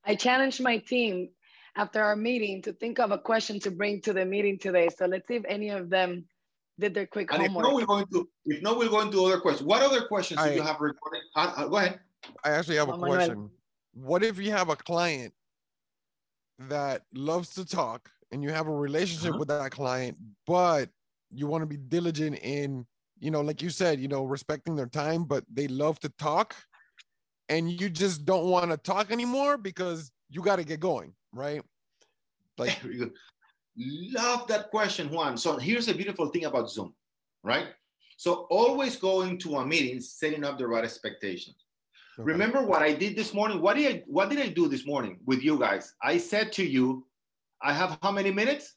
[0.04, 1.30] I challenged my team
[1.78, 4.90] after our meeting to think of a question to bring to the meeting today.
[4.96, 6.26] So let's see if any of them
[6.80, 7.66] did their quick and homework.
[7.66, 9.66] If no, we're going to if no, we're going to other questions.
[9.66, 11.22] What other questions I, do you have recorded?
[11.36, 12.00] Uh, uh, go ahead.
[12.44, 13.50] I actually have a question.
[13.94, 15.34] What if you have a client
[16.60, 19.40] that loves to talk and you have a relationship uh-huh.
[19.40, 20.90] with that client, but
[21.32, 22.86] you want to be diligent in,
[23.20, 26.56] you know, like you said, you know, respecting their time, but they love to talk
[27.50, 31.62] and you just don't want to talk anymore because you got to get going, right?
[32.58, 32.80] Like,
[33.78, 35.38] love that question, Juan.
[35.38, 36.94] So here's a beautiful thing about Zoom,
[37.44, 37.68] right?
[38.18, 41.66] So always going to a meeting, setting up the right expectations.
[42.18, 42.32] Okay.
[42.32, 43.62] Remember what I did this morning?
[43.62, 45.96] What did I what did I do this morning with you guys?
[46.02, 47.06] I said to you,
[47.62, 48.76] I have how many minutes?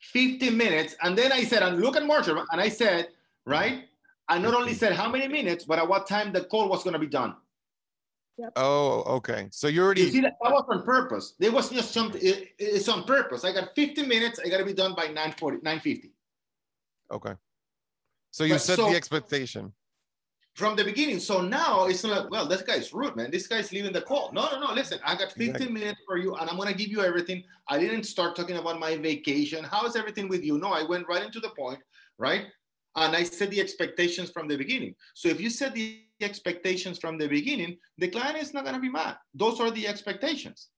[0.00, 0.96] 50 minutes.
[1.02, 3.08] And then I said, and look at Marshall, and I said,
[3.44, 3.84] right?
[4.28, 6.94] I not only said how many minutes, but at what time the call was going
[6.94, 7.34] to be done.
[8.38, 8.52] Yep.
[8.56, 9.48] Oh, okay.
[9.50, 11.34] So you already you see that, that was on purpose.
[11.38, 12.20] There was just something.
[12.22, 13.44] It, it's on purpose.
[13.44, 14.38] I got 50 minutes.
[14.44, 16.10] I got to be done by 9:40, 9:50.
[17.12, 17.32] Okay.
[18.30, 19.72] So you but set so, the expectation
[20.56, 21.20] from the beginning.
[21.20, 23.30] So now it's like, well, this guy's rude, man.
[23.30, 24.32] This guy's leaving the call.
[24.32, 24.72] No, no, no.
[24.74, 25.72] Listen, I got 15 exactly.
[25.72, 27.44] minutes for you, and I'm gonna give you everything.
[27.68, 29.64] I didn't start talking about my vacation.
[29.64, 30.58] How is everything with you?
[30.58, 31.78] No, I went right into the point,
[32.18, 32.46] right?
[32.96, 34.94] And I set the expectations from the beginning.
[35.14, 38.88] So if you set the expectations from the beginning, the client is not gonna be
[38.88, 39.16] mad.
[39.34, 40.68] Those are the expectations,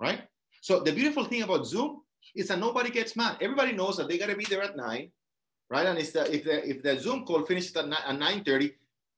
[0.00, 0.22] right?
[0.60, 2.02] So the beautiful thing about Zoom
[2.34, 3.38] is that nobody gets mad.
[3.40, 5.10] Everybody knows that they gotta be there at nine,
[5.68, 5.86] right?
[5.86, 8.72] And it's the, if the if the Zoom call finishes at, 9, at 9:30,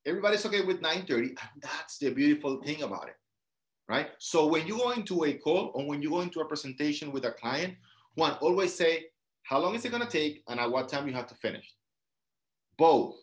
[0.07, 3.17] everybody's okay with 9.30 and that's the beautiful thing about it
[3.89, 7.11] right so when you go into a call or when you go into a presentation
[7.11, 7.75] with a client
[8.15, 9.07] one always say
[9.43, 11.75] how long is it going to take and at what time you have to finish
[12.79, 13.17] both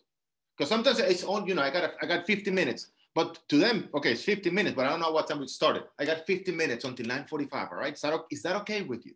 [0.56, 3.88] because sometimes it's on you know i got I got 50 minutes but to them
[3.94, 6.52] okay it's 50 minutes but i don't know what time we started i got 50
[6.52, 9.14] minutes until 9.45 all right is that, is that okay with you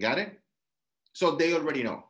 [0.00, 0.38] got it
[1.12, 2.04] so they already know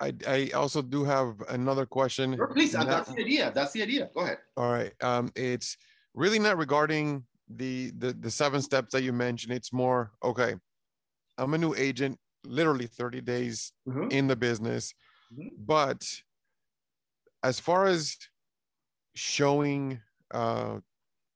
[0.00, 2.36] I, I also do have another question.
[2.36, 3.50] Sure, please, that, that's the idea.
[3.52, 4.10] That's the idea.
[4.14, 4.38] Go ahead.
[4.56, 4.92] All right.
[5.02, 5.76] Um, it's
[6.14, 9.52] really not regarding the, the the seven steps that you mentioned.
[9.52, 10.54] It's more okay.
[11.36, 14.10] I'm a new agent, literally 30 days mm-hmm.
[14.10, 14.94] in the business,
[15.32, 15.48] mm-hmm.
[15.58, 16.04] but
[17.42, 18.16] as far as
[19.14, 20.00] showing
[20.32, 20.78] uh,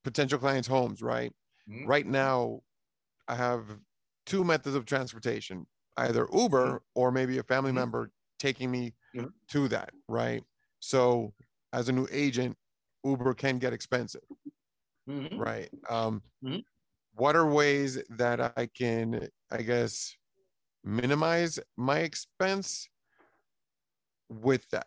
[0.05, 1.33] potential clients homes, right?
[1.69, 1.87] Mm-hmm.
[1.87, 2.61] Right now,
[3.29, 3.65] I have
[4.27, 6.77] two methods of transportation: either Uber mm-hmm.
[6.95, 7.79] or maybe a family mm-hmm.
[7.79, 9.29] member taking me mm-hmm.
[9.51, 10.43] to that, right?
[10.81, 11.33] So
[11.73, 12.57] as a new agent,
[13.05, 14.23] Uber can get expensive,
[15.37, 15.69] right?
[15.89, 16.23] Um.
[17.15, 20.17] What are ways that I can, I guess,
[20.85, 22.89] minimize my expense
[24.29, 24.87] with that?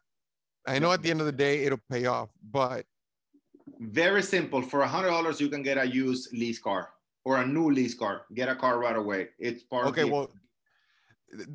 [0.67, 2.85] I know at the end of the day it'll pay off, but
[3.79, 4.61] very simple.
[4.61, 6.89] For a hundred dollars, you can get a used lease car
[7.23, 8.25] or a new lease car.
[8.33, 9.29] Get a car right away.
[9.39, 9.87] It's part.
[9.87, 10.31] Okay, well,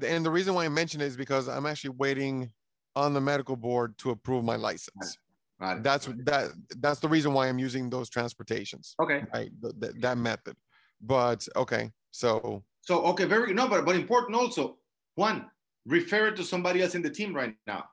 [0.07, 2.50] and the reason why I mention it is because I'm actually waiting
[2.96, 5.18] on the medical board to approve my license.
[5.59, 5.83] Right.
[5.83, 6.50] That's that.
[6.79, 8.94] That's the reason why I'm using those transportations.
[9.03, 9.24] Okay.
[9.33, 9.50] Right.
[9.61, 10.57] that, that method.
[11.00, 11.90] But okay.
[12.12, 12.62] So.
[12.83, 14.79] So okay, very no, but but important also.
[15.16, 15.51] One,
[15.87, 17.85] refer it to somebody else in the team right now.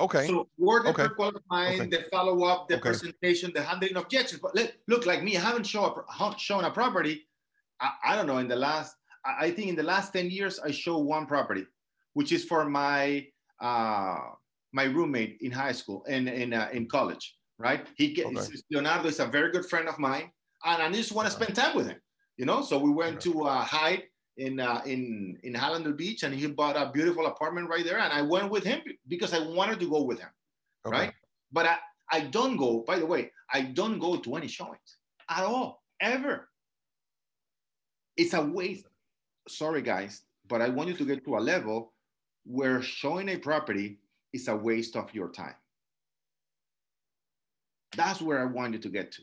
[0.00, 0.26] Okay.
[0.26, 1.08] So word okay.
[1.08, 1.90] qualifying, okay.
[1.90, 2.82] the follow up, the okay.
[2.82, 4.40] presentation, the handling objections.
[4.40, 7.28] But let, look, like me, I haven't shown a, shown a property.
[7.80, 10.70] I, I don't know in the last I think in the last 10 years, I
[10.70, 11.66] show one property,
[12.14, 13.26] which is for my
[13.60, 14.18] uh,
[14.72, 17.86] my roommate in high school and in, uh, in college, right?
[17.94, 18.46] He okay.
[18.70, 20.30] Leonardo is a very good friend of mine,
[20.64, 22.00] and I just want to spend time with him,
[22.36, 22.62] you know.
[22.62, 24.04] So we went to uh, Hyde
[24.36, 28.12] in uh, in in Hallandale Beach, and he bought a beautiful apartment right there, and
[28.12, 30.30] I went with him because I wanted to go with him,
[30.86, 30.96] okay.
[30.96, 31.12] right?
[31.52, 31.76] But I
[32.10, 32.84] I don't go.
[32.86, 36.48] By the way, I don't go to any showings at all ever.
[38.16, 38.86] It's a waste
[39.48, 41.92] sorry guys, but I want you to get to a level
[42.44, 43.98] where showing a property
[44.32, 45.54] is a waste of your time.
[47.96, 49.22] That's where I want you to get to.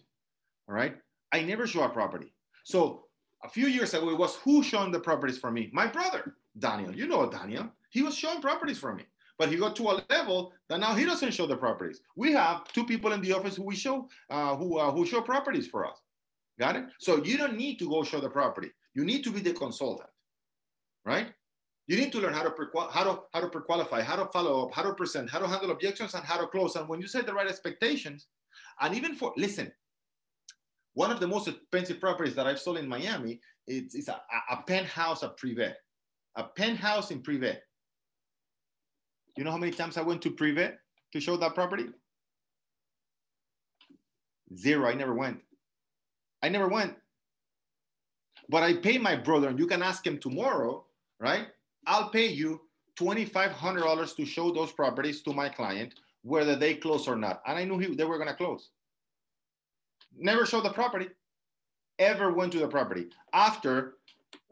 [0.67, 0.95] All right.
[1.31, 2.33] I never show a property.
[2.69, 3.05] So
[3.43, 5.71] a few years ago, it was who showing the properties for me?
[5.73, 6.93] My brother, Daniel.
[6.95, 7.67] You know Daniel.
[7.89, 9.05] He was showing properties for me.
[9.39, 12.01] But he got to a level that now he doesn't show the properties.
[12.15, 15.19] We have two people in the office who we show uh, who uh, who show
[15.21, 15.97] properties for us.
[16.59, 16.85] Got it?
[16.99, 18.69] So you don't need to go show the property.
[18.93, 20.11] You need to be the consultant,
[21.05, 21.27] right?
[21.87, 22.53] You need to learn how to
[22.91, 25.71] how to how to pre-qualify, how to follow up, how to present, how to handle
[25.71, 26.75] objections, and how to close.
[26.75, 28.27] And when you set the right expectations,
[28.79, 29.71] and even for listen,
[30.99, 35.23] One of the most expensive properties that I've sold in Miami it's a, a penthouse
[35.23, 35.71] at Privé,
[36.35, 37.55] a penthouse in Privé.
[39.37, 40.73] You know how many times I went to Privé
[41.13, 41.85] to show that property?
[44.57, 44.89] Zero.
[44.89, 45.39] I never went.
[46.43, 46.95] I never went.
[48.49, 50.83] But I pay my brother, and you can ask him tomorrow,
[51.21, 51.47] right?
[51.87, 52.59] I'll pay you
[52.99, 57.41] $2,500 to show those properties to my client, whether they close or not.
[57.47, 58.71] And I knew he, they were going to close.
[60.17, 61.07] Never showed the property,
[61.99, 63.07] ever went to the property.
[63.33, 63.95] After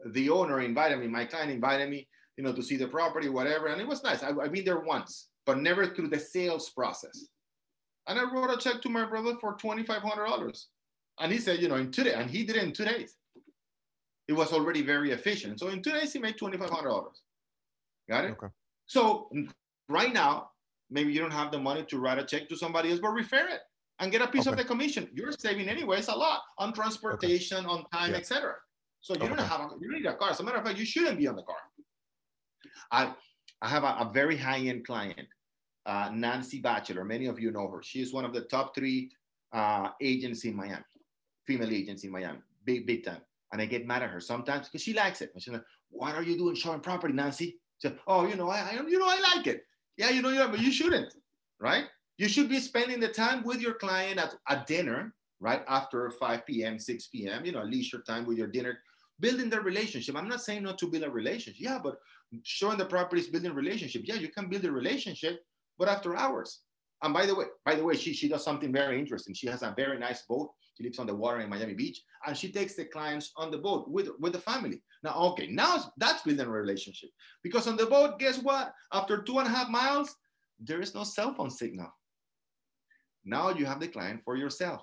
[0.06, 3.66] the owner invited me, my client invited me, you know, to see the property, whatever.
[3.66, 4.22] And it was nice.
[4.22, 7.26] I, I've been there once, but never through the sales process.
[8.06, 10.64] And I wrote a check to my brother for $2,500.
[11.20, 13.16] And he said, you know, in two days, and he did it in two days.
[14.28, 15.58] It was already very efficient.
[15.58, 17.04] So in two days, he made $2,500.
[18.08, 18.30] Got it?
[18.32, 18.46] Okay.
[18.86, 19.30] So
[19.88, 20.50] right now,
[20.90, 23.46] maybe you don't have the money to write a check to somebody else, but refer
[23.48, 23.60] it
[24.00, 24.50] and get a piece okay.
[24.50, 25.08] of the commission.
[25.12, 27.66] You're saving anyways a lot on transportation, okay.
[27.66, 28.18] on time, yeah.
[28.18, 28.54] etc.
[29.00, 30.30] So you don't have a, you don't need a car.
[30.30, 31.56] As a matter of fact, you shouldn't be on the car.
[32.90, 33.14] I
[33.62, 35.28] I have a, a very high end client,
[35.86, 37.04] uh, Nancy Batchelor.
[37.04, 37.82] Many of you know her.
[37.82, 39.10] She is one of the top three
[39.52, 40.84] uh, agents in Miami,
[41.46, 43.20] female agents in Miami, big big time.
[43.52, 45.30] And I get mad at her sometimes because she likes it.
[45.34, 48.50] And she's like, "What are you doing showing property, Nancy?" She said, "Oh, you know,
[48.50, 49.62] I, I you know I like it.
[49.96, 51.12] Yeah, you know, you but you shouldn't,
[51.60, 51.84] right?
[52.18, 56.46] You should be spending the time with your client at, at dinner, right after 5
[56.46, 57.44] p.m., 6 p.m.
[57.44, 58.78] You know, leisure time with your dinner
[59.20, 60.16] building the relationship.
[60.16, 61.60] I'm not saying not to build a relationship.
[61.60, 61.96] Yeah, but
[62.42, 64.02] showing the properties, building relationship.
[64.04, 65.40] Yeah, you can build a relationship,
[65.78, 66.60] but after hours.
[67.02, 69.34] And by the way, by the way, she she does something very interesting.
[69.34, 70.50] She has a very nice boat.
[70.76, 73.58] She lives on the water in Miami Beach, and she takes the clients on the
[73.58, 74.82] boat with with the family.
[75.04, 77.10] Now, okay, now that's building a relationship
[77.44, 78.72] because on the boat, guess what?
[78.92, 80.16] After two and a half miles,
[80.58, 81.88] there is no cell phone signal.
[83.28, 84.82] Now you have the client for yourself.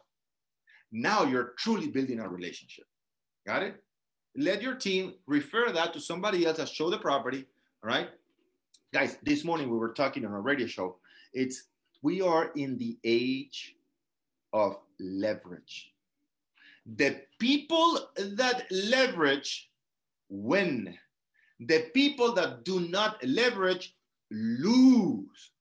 [0.92, 2.86] Now you're truly building a relationship.
[3.46, 3.82] Got it?
[4.38, 7.46] let your team refer that to somebody else that show the property.
[7.84, 8.10] All right.
[8.94, 10.98] Guys, this morning we were talking on a radio show.
[11.34, 11.64] It's
[12.02, 13.76] we are in the age
[14.54, 15.92] of leverage.
[16.98, 19.70] The people that leverage
[20.30, 20.96] win.
[21.60, 23.96] The people that do not leverage
[24.32, 25.52] lose.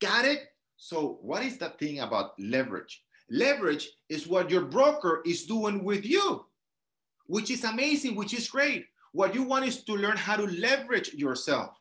[0.00, 0.47] Got it?
[0.78, 3.04] So, what is the thing about leverage?
[3.30, 6.48] Leverage is what your broker is doing with you
[7.28, 8.86] which is amazing, which is great.
[9.12, 11.78] What you want is to learn how to leverage yourself.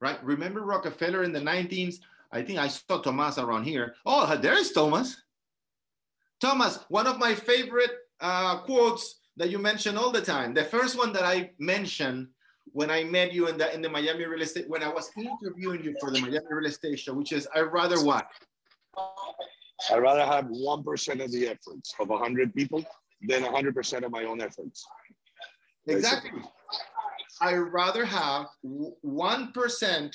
[0.00, 0.22] Right?
[0.24, 1.96] Remember Rockefeller in the 19s?
[2.32, 3.94] I think I saw Thomas around here.
[4.06, 5.20] Oh, there's Thomas.
[6.40, 10.54] Thomas, one of my favorite uh, quotes that you mention all the time.
[10.54, 12.28] The first one that I mentioned
[12.72, 15.84] when I met you in the in the Miami real estate, when I was interviewing
[15.84, 18.26] you for the Miami real estate show, which is I rather what?
[19.90, 22.84] I'd rather have one percent of the efforts of hundred people
[23.22, 24.86] than 100% of my own efforts.
[25.86, 26.42] Exactly.
[27.40, 30.14] I rather have 1%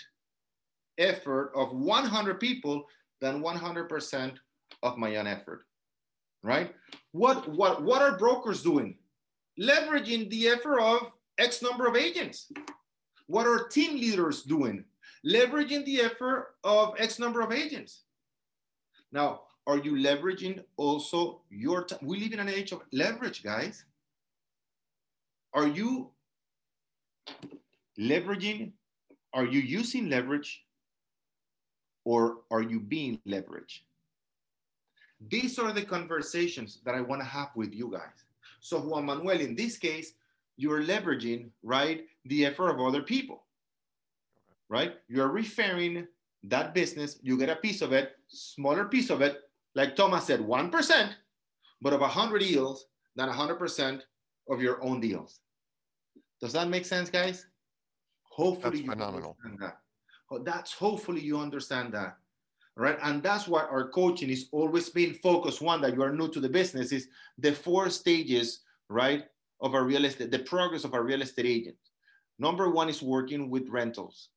[0.98, 2.86] effort of 100 people
[3.22, 4.34] than 100%
[4.84, 5.66] of my own effort.
[6.44, 6.74] Right?
[7.14, 8.98] What what what are brokers doing?
[9.58, 12.52] Leveraging the effort of X number of agents.
[13.28, 14.86] What are team leaders doing?
[15.26, 18.02] Leveraging the effort of X number of agents.
[19.12, 22.00] Now, are you leveraging also your time?
[22.02, 23.86] We live in an age of leverage, guys.
[25.54, 26.10] Are you
[28.00, 28.72] leveraging?
[29.34, 30.64] Are you using leverage
[32.06, 33.80] or are you being leveraged?
[35.30, 38.26] These are the conversations that I want to have with you guys.
[38.60, 40.14] So, Juan Manuel, in this case,
[40.58, 43.44] you're leveraging, right, the effort of other people,
[44.70, 44.96] right?
[45.08, 46.08] You're referring
[46.44, 49.42] that business, you get a piece of it, smaller piece of it,
[49.76, 51.10] like Thomas said, 1%,
[51.82, 52.86] but of 100 deals
[53.16, 54.02] than 100%
[54.50, 55.40] of your own deals.
[56.42, 57.48] Does that make sense, guys?
[58.24, 59.38] Hopefully, that's phenomenal.
[59.60, 59.78] That.
[60.44, 62.18] That's hopefully you understand that,
[62.76, 62.98] right?
[63.04, 65.62] And that's why our coaching is always being focused.
[65.62, 67.08] One that you are new to the business is
[67.38, 69.26] the four stages, right,
[69.62, 71.78] of a real estate, the progress of a real estate agent.
[72.40, 74.30] Number one is working with rentals,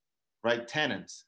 [0.44, 0.66] right?
[0.66, 1.24] Tenants.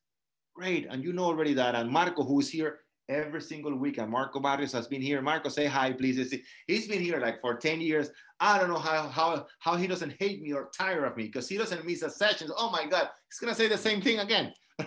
[0.55, 1.75] Great, and you know already that.
[1.75, 3.99] And Marco, who is here, every single week.
[3.99, 5.23] And Marco Barrios has been here.
[5.23, 6.35] Marco, say hi, please.
[6.67, 8.11] He's been here like for 10 years.
[8.41, 11.49] I don't know how how how he doesn't hate me or tire of me because
[11.49, 12.49] he doesn't miss a session.
[12.57, 14.53] Oh my God, he's gonna say the same thing again.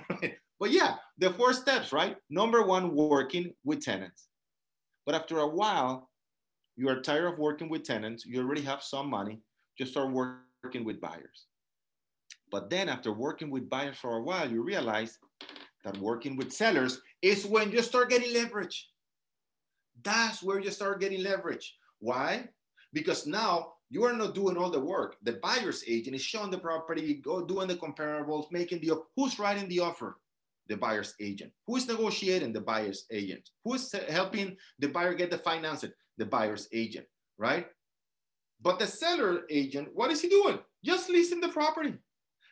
[0.60, 2.16] but yeah, the four steps, right?
[2.30, 4.28] Number one, working with tenants.
[5.06, 6.10] But after a while,
[6.82, 8.26] you are tired of working with tenants.
[8.26, 9.40] You already have some money.
[9.78, 11.46] Just start working with buyers.
[12.50, 15.20] But then after working with buyers for a while, you realize
[15.84, 18.90] that working with sellers is when you start getting leverage.
[20.04, 21.78] That's where you start getting leverage.
[22.00, 22.50] Why?
[22.94, 25.18] Because now you are not doing all the work.
[25.22, 29.70] The buyer's agent is showing the property, go doing the comparables, making the who's writing
[29.70, 30.18] the offer?
[30.72, 31.52] The buyer's agent.
[31.68, 32.54] Who is negotiating?
[32.54, 33.50] The buyer's agent.
[33.66, 35.92] Who is helping the buyer get the financing?
[36.18, 37.08] The buyer's agent,
[37.38, 37.68] right?
[38.62, 40.60] But the seller agent, what is he doing?
[40.82, 41.96] Just leasing the property.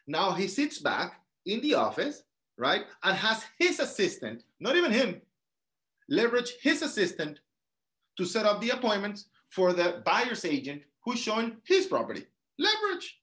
[0.05, 2.23] Now he sits back in the office,
[2.57, 2.83] right?
[3.03, 5.21] And has his assistant, not even him,
[6.09, 7.39] leverage his assistant
[8.17, 12.25] to set up the appointments for the buyer's agent who's showing his property.
[12.57, 13.21] Leverage.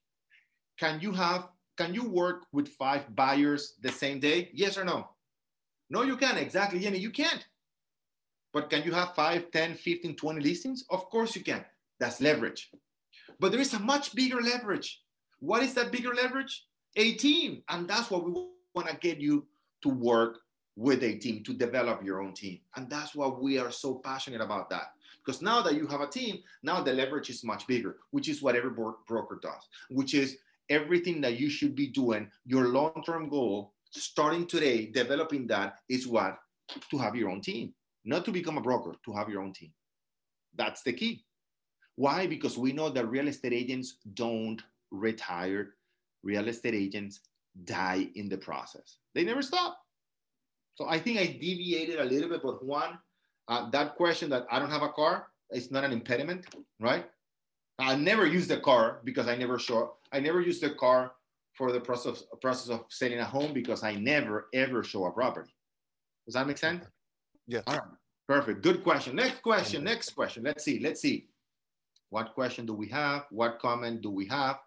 [0.79, 4.49] Can you have, can you work with five buyers the same day?
[4.53, 5.09] Yes or no?
[5.89, 6.37] No, you can't.
[6.37, 7.45] Exactly, Jenny, you can't.
[8.51, 10.83] But can you have 5, 10, 15, 20 listings?
[10.89, 11.63] Of course you can.
[11.99, 12.71] That's leverage.
[13.39, 15.01] But there is a much bigger leverage.
[15.39, 16.65] What is that bigger leverage?
[16.95, 17.61] A team.
[17.69, 18.31] And that's what we
[18.73, 19.45] want to get you
[19.83, 20.39] to work
[20.75, 22.59] with a team, to develop your own team.
[22.75, 24.93] And that's why we are so passionate about that.
[25.23, 28.41] Because now that you have a team, now the leverage is much bigger, which is
[28.41, 30.37] what every broker does, which is
[30.69, 36.07] everything that you should be doing, your long term goal, starting today, developing that is
[36.07, 36.37] what?
[36.91, 39.71] To have your own team, not to become a broker, to have your own team.
[40.55, 41.23] That's the key.
[41.95, 42.27] Why?
[42.27, 44.61] Because we know that real estate agents don't
[44.91, 45.75] retire,
[46.23, 47.21] real estate agents
[47.63, 48.97] die in the process.
[49.15, 49.79] They never stop.
[50.75, 52.99] So I think I deviated a little bit, but one,
[53.47, 56.45] uh, that question that I don't have a car is not an impediment,
[56.79, 57.05] right?
[57.79, 59.93] I never use the car because I never show.
[60.11, 61.11] I never use the car
[61.53, 65.51] for the process process of selling a home because I never ever show a property.
[66.25, 66.85] Does that make sense?
[67.47, 67.61] Yeah.
[67.67, 67.83] All right.
[68.27, 68.61] Perfect.
[68.61, 69.15] Good question.
[69.15, 69.83] Next question.
[69.83, 70.43] Next question.
[70.43, 70.79] Let's see.
[70.79, 71.29] Let's see.
[72.09, 73.25] What question do we have?
[73.31, 74.57] What comment do we have?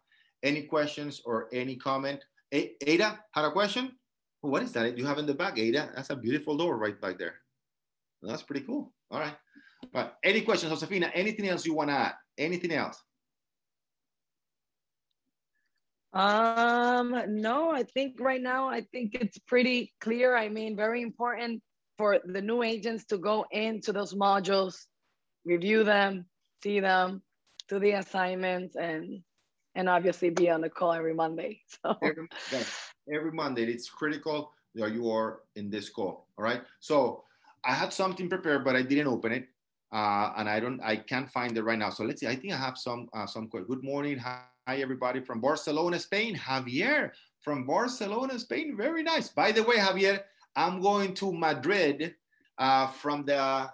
[0.43, 2.25] Any questions or any comment?
[2.55, 3.93] A- Ada had a question.
[4.43, 5.91] Oh, what is that you have in the back, Ada?
[5.95, 7.35] That's a beautiful door right back there.
[8.23, 8.93] That's pretty cool.
[9.11, 9.37] All right.
[9.93, 11.11] But any questions, Josefina?
[11.15, 12.15] Anything else you want to add?
[12.41, 13.03] Anything else?
[16.13, 20.35] Um, no, I think right now, I think it's pretty clear.
[20.37, 21.63] I mean, very important
[21.99, 24.75] for the new agents to go into those modules,
[25.45, 26.25] review them,
[26.63, 27.23] see them,
[27.69, 29.23] do the assignments, and
[29.77, 31.61] and obviously be on the call every Monday.
[31.85, 32.27] So every,
[33.15, 36.27] every Monday, it's critical that you are in this call.
[36.37, 36.63] All right.
[36.81, 37.25] So
[37.65, 39.49] I had something prepared, but I didn't open it,
[39.93, 41.91] uh, and I don't, I can't find it right now.
[41.91, 42.29] So let's see.
[42.29, 43.49] I think I have some, uh, some.
[43.49, 46.37] Good morning, hi, everybody from Barcelona, Spain.
[46.37, 47.11] Javier
[47.41, 48.77] from Barcelona, Spain.
[48.77, 49.29] Very nice.
[49.29, 50.21] By the way, Javier,
[50.57, 52.15] I'm going to Madrid
[52.59, 53.71] uh, from the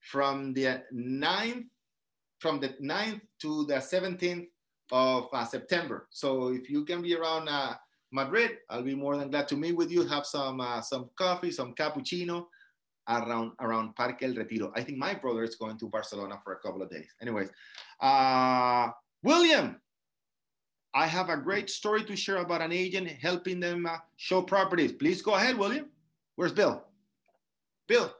[0.00, 1.66] from the 9th
[2.38, 4.46] from the 9th to the 17th
[4.92, 6.06] of uh, September.
[6.10, 7.74] So if you can be around uh,
[8.12, 10.06] Madrid, I'll be more than glad to meet with you.
[10.06, 12.46] Have some uh, some coffee, some cappuccino
[13.08, 14.72] around around Parque El Retiro.
[14.76, 17.08] I think my brother is going to Barcelona for a couple of days.
[17.20, 17.50] Anyways,
[18.00, 18.88] uh,
[19.22, 19.80] William,
[20.94, 24.92] I have a great story to share about an agent helping them uh, show properties.
[24.92, 25.86] Please go ahead, William.
[26.36, 26.84] Where's Bill?
[27.86, 28.12] Bill.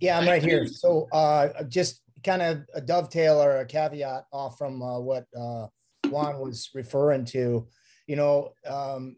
[0.00, 0.66] Yeah, I'm right here.
[0.66, 5.66] So uh, just kind of a dovetail or a caveat off from uh, what uh,
[6.08, 7.66] Juan was referring to.
[8.06, 9.16] You know, um,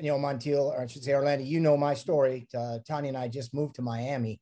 [0.00, 2.46] you know, Montiel, or I should say Orlando, you know my story.
[2.56, 4.40] Uh, Tanya and I just moved to Miami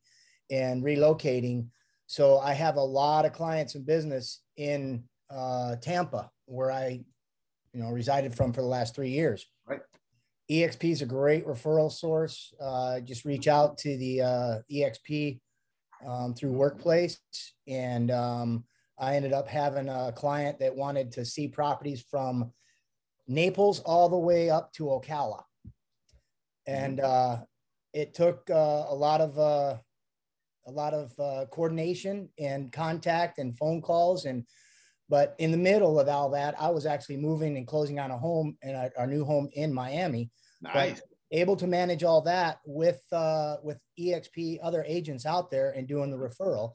[0.51, 1.69] and relocating.
[2.07, 7.01] So I have a lot of clients and business in uh, Tampa, where I,
[7.73, 9.47] you know, resided from for the last three years.
[9.67, 9.81] Right.
[10.51, 12.53] EXP is a great referral source.
[12.61, 15.41] Uh, just reach out to the uh, EXP
[16.07, 17.19] um, through Workplace,
[17.67, 18.65] and um,
[18.99, 22.53] I ended up having a client that wanted to see properties from
[23.27, 25.43] Naples all the way up to Ocala.
[26.67, 27.39] And uh,
[27.93, 29.77] it took uh, a lot of uh,
[30.67, 34.45] a lot of uh, coordination and contact and phone calls and
[35.09, 38.19] but in the middle of all that, I was actually moving and closing on a
[38.19, 40.31] home and our, our new home in Miami.
[40.63, 41.03] Nice.
[41.31, 46.11] Able to manage all that with uh, with EXP other agents out there and doing
[46.11, 46.73] the referral.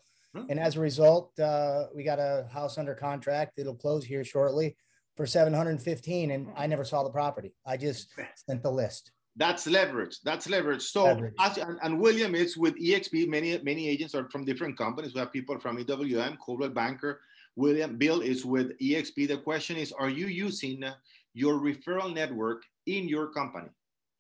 [0.48, 3.58] And as a result, uh, we got a house under contract.
[3.58, 4.76] It'll close here shortly
[5.20, 7.52] for 715 and I never saw the property.
[7.66, 9.12] I just sent the list.
[9.36, 10.22] That's leverage.
[10.24, 10.82] That's leverage.
[10.82, 11.34] So, leverage.
[11.58, 13.28] And, and, William is with EXP.
[13.28, 15.14] Many many agents are from different companies.
[15.14, 17.20] We have people from EWM, Coldwell Banker.
[17.58, 19.28] William Bill is with EXP.
[19.28, 20.86] The question is, are you using
[21.34, 23.68] your referral network in your company?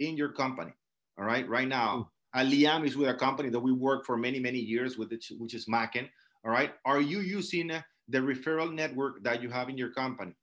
[0.02, 0.74] In your company,
[1.18, 1.47] all right.
[1.47, 4.97] Right now, uh, Liam is with a company that we work for many many years
[4.97, 6.10] with, it, which is Macken.
[6.43, 6.72] All right.
[6.84, 7.68] Are you using
[8.10, 10.34] the referral network that you have in your company?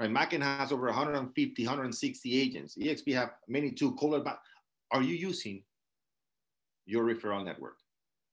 [0.00, 2.76] Right, has over 150, 160 agents.
[2.76, 3.94] EXP have many too.
[3.94, 4.24] Kohler,
[4.90, 5.62] are you using
[6.86, 7.76] your referral network?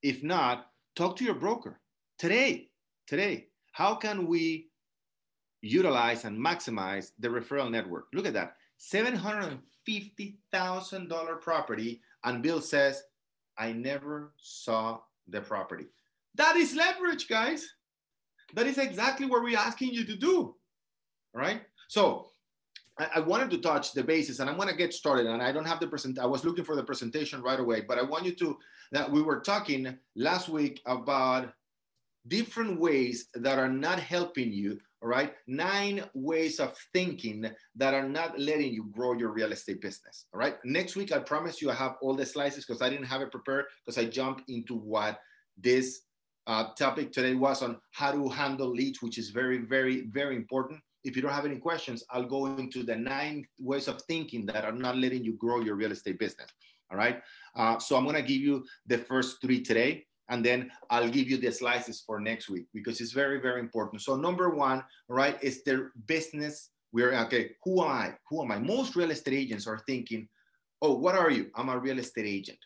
[0.01, 1.79] If not, talk to your broker
[2.17, 2.71] today.
[3.07, 4.69] Today, how can we
[5.61, 8.07] utilize and maximize the referral network?
[8.13, 12.01] Look at that $750,000 property.
[12.23, 13.03] And Bill says,
[13.57, 15.87] I never saw the property.
[16.35, 17.67] That is leverage, guys.
[18.53, 20.55] That is exactly what we're asking you to do.
[21.35, 21.61] All right.
[21.87, 22.29] So
[22.97, 25.25] I, wanted to touch the basis and I'm going to get started.
[25.27, 27.97] And I don't have the present, I was looking for the presentation right away, but
[27.97, 28.57] I want you to,
[28.91, 31.53] that we were talking last week about
[32.27, 38.07] different ways that are not helping you all right nine ways of thinking that are
[38.07, 41.71] not letting you grow your real estate business all right next week i promise you
[41.71, 44.75] i have all the slices because i didn't have it prepared because i jumped into
[44.75, 45.19] what
[45.57, 46.01] this
[46.47, 50.79] uh, topic today was on how to handle leads which is very very very important
[51.03, 54.65] if you don't have any questions i'll go into the nine ways of thinking that
[54.65, 56.49] are not letting you grow your real estate business
[56.91, 57.21] all right
[57.55, 61.27] uh, so i'm going to give you the first three today and then I'll give
[61.27, 64.01] you the slices for next week because it's very, very important.
[64.01, 66.69] So number one, right, is their business.
[66.91, 67.55] We're okay.
[67.63, 68.13] Who am I?
[68.29, 68.59] Who am I?
[68.59, 70.27] Most real estate agents are thinking,
[70.81, 71.47] oh, what are you?
[71.55, 72.59] I'm a real estate agent.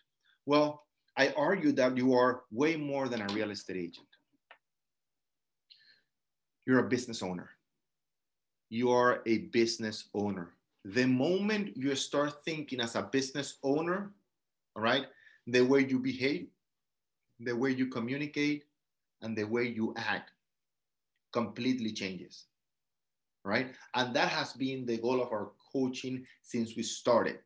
[0.45, 0.83] Well,
[1.17, 4.07] I argue that you are way more than a real estate agent.
[6.65, 7.49] You're a business owner.
[8.73, 10.55] You are a business owner.
[10.83, 14.09] The moment you start thinking as a business owner,
[14.75, 15.05] all right,
[15.45, 16.47] the way you behave,
[17.39, 18.63] the way you communicate
[19.21, 20.31] and the way you act
[21.31, 22.45] completely changes
[23.45, 23.75] right?
[23.93, 27.39] And that has been the goal of our coaching since we started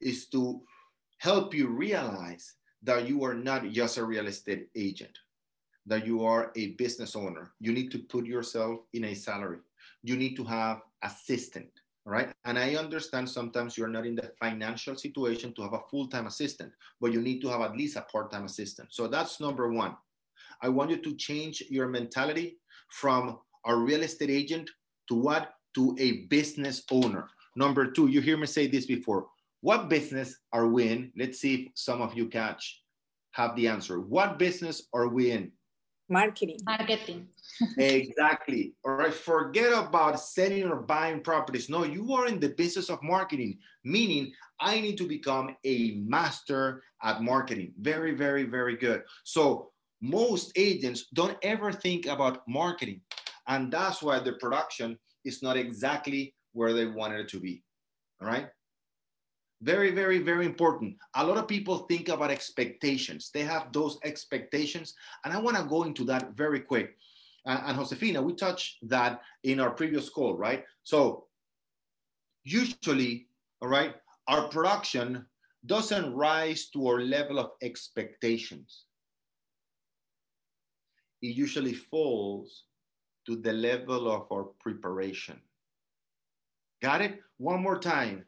[0.00, 0.60] is to
[1.18, 5.16] help you realize that you are not just a real estate agent
[5.86, 7.52] that you are a business owner.
[7.60, 9.58] You need to put yourself in a salary
[10.02, 11.70] you need to have assistant
[12.06, 12.32] right?
[12.44, 16.26] And I understand sometimes you're not in the financial situation to have a full time
[16.26, 18.88] assistant, but you need to have at least a part time assistant.
[18.92, 19.96] So that's number one.
[20.62, 22.58] I want you to change your mentality
[22.90, 24.70] from a real estate agent
[25.08, 25.54] to what?
[25.74, 27.28] To a business owner.
[27.56, 29.26] Number two, you hear me say this before.
[29.60, 31.12] What business are we in?
[31.16, 32.82] Let's see if some of you catch
[33.32, 34.00] have the answer.
[34.00, 35.50] What business are we in?
[36.08, 36.58] Marketing.
[36.64, 37.28] Marketing.
[37.78, 38.74] exactly.
[38.84, 39.14] All right.
[39.14, 41.70] Forget about selling or buying properties.
[41.70, 46.82] No, you are in the business of marketing, meaning I need to become a master
[47.02, 47.72] at marketing.
[47.80, 49.02] Very, very, very good.
[49.24, 49.70] So
[50.02, 53.00] most agents don't ever think about marketing.
[53.48, 57.62] And that's why the production is not exactly where they wanted it to be.
[58.20, 58.48] All right.
[59.64, 60.94] Very, very, very important.
[61.14, 63.30] A lot of people think about expectations.
[63.32, 64.92] They have those expectations.
[65.24, 66.98] And I want to go into that very quick.
[67.46, 70.64] Uh, and Josefina, we touched that in our previous call, right?
[70.82, 71.28] So
[72.44, 73.28] usually,
[73.62, 73.94] all right,
[74.28, 75.24] our production
[75.64, 78.84] doesn't rise to our level of expectations.
[81.22, 82.64] It usually falls
[83.24, 85.40] to the level of our preparation.
[86.82, 87.20] Got it?
[87.38, 88.26] One more time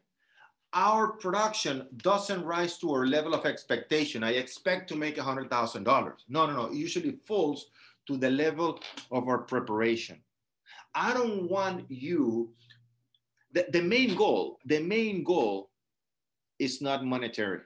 [0.77, 4.23] our production doesn't rise to our level of expectation.
[4.23, 6.13] I expect to make $100,000.
[6.29, 6.65] No, no, no.
[6.67, 7.71] It usually falls
[8.05, 10.21] to the level of our preparation.
[10.93, 12.51] I don't want you,
[13.53, 15.71] the, the main goal, the main goal
[16.59, 17.61] is not monetary.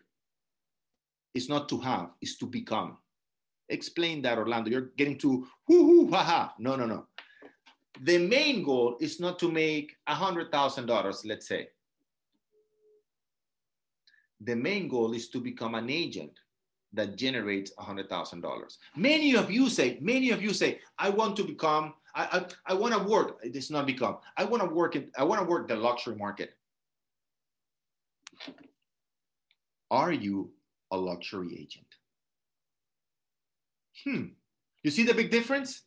[1.36, 2.97] It's not to have, it's to become.
[3.68, 4.70] Explain that, Orlando.
[4.70, 6.53] You're getting to whoo hoo ha ha.
[6.59, 7.07] No, no, no.
[8.03, 11.68] The main goal is not to make $100,000, let's say
[14.43, 16.31] the main goal is to become an agent
[16.93, 18.77] that generates $100,000.
[18.95, 22.73] Many of you say, many of you say, I want to become, I, I, I
[22.73, 25.67] want to work, it's not become, I want to work in, I want to work
[25.67, 26.53] the luxury market.
[29.89, 30.51] Are you
[30.91, 31.85] a luxury agent?
[34.03, 34.25] Hmm.
[34.83, 35.83] You see the big difference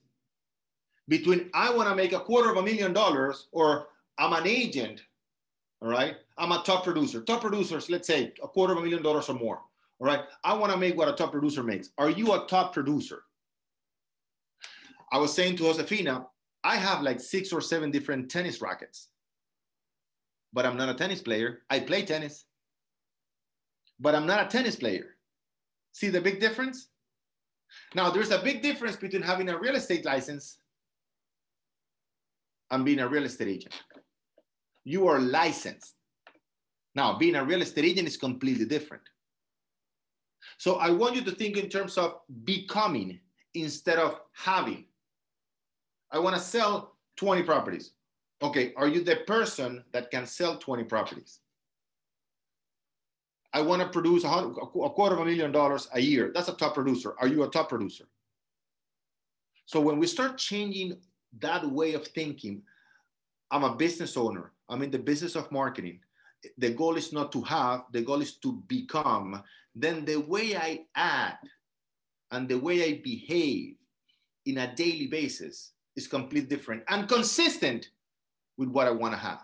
[1.09, 5.02] between I want to make a quarter of a million dollars or I'm an agent
[5.84, 6.16] all right?
[6.37, 7.22] I'm a top producer.
[7.22, 9.61] Top producers, let's say a quarter of a million dollars or more.
[10.01, 10.22] All right.
[10.43, 11.91] I want to make what a top producer makes.
[11.99, 13.22] Are you a top producer?
[15.12, 16.26] I was saying to Josefina,
[16.64, 19.09] I have like six or seven different tennis rackets,
[20.53, 21.62] but I'm not a tennis player.
[21.70, 22.47] I play tennis,
[24.01, 25.16] but I'm not a tennis player.
[25.93, 26.89] See the big difference?
[27.95, 30.59] Now, there's a big difference between having a real estate license
[32.70, 33.74] and being a real estate agent
[34.85, 35.95] you are licensed.
[36.95, 39.03] Now, being a real estate agent is completely different.
[40.59, 43.18] So I want you to think in terms of becoming
[43.55, 44.84] instead of having.
[46.11, 47.92] I want to sell 20 properties.
[48.42, 51.40] Okay, are you the person that can sell 20 properties?
[53.53, 56.32] I want to produce a, quarter of a million dollars a year.
[56.34, 57.14] That's a top producer.
[57.20, 58.05] Are you a top producer?
[59.66, 60.99] So when we start changing
[61.40, 62.62] that way of thinking,
[63.51, 64.53] I'm a business owner.
[64.68, 66.01] I'm in the business of marketing.
[66.59, 69.42] The goal is not to have, the goal is to become.
[69.74, 71.49] Then the way I act
[72.30, 73.76] and the way I behave
[74.47, 77.90] in a daily basis is completely different and consistent
[78.57, 79.40] with what I want to have.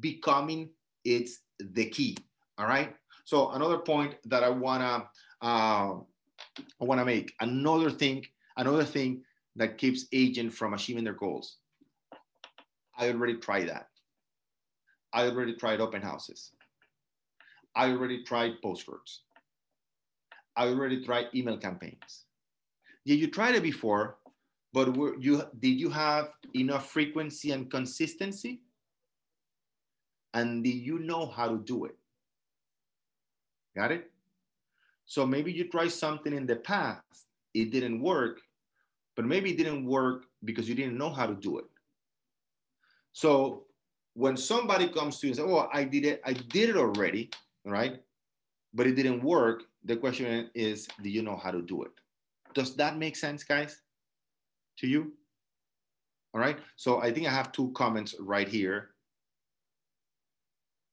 [0.00, 0.70] Becoming
[1.04, 2.16] it's the key.
[2.58, 2.94] All right.
[3.24, 5.08] So another point that I wanna
[5.40, 8.24] uh, I wanna make another thing
[8.56, 9.22] another thing
[9.56, 11.58] that keeps agent from achieving their goals.
[12.96, 13.88] I already tried that.
[15.12, 16.52] I already tried open houses.
[17.74, 19.22] I already tried postcards.
[20.56, 22.24] I already tried email campaigns.
[23.06, 24.16] Did you tried it before,
[24.72, 28.60] but were you did you have enough frequency and consistency?
[30.34, 31.96] And did you know how to do it?
[33.76, 34.10] Got it?
[35.04, 38.40] So maybe you tried something in the past, it didn't work,
[39.16, 41.66] but maybe it didn't work because you didn't know how to do it.
[43.12, 43.64] So
[44.14, 47.30] when somebody comes to you and says, "Oh, I did it, I did it already,"
[47.64, 48.00] right?
[48.74, 49.64] But it didn't work.
[49.84, 51.90] The question is, do you know how to do it?
[52.54, 53.80] Does that make sense, guys?
[54.78, 55.12] To you?
[56.34, 56.58] All right.
[56.76, 58.90] So I think I have two comments right here.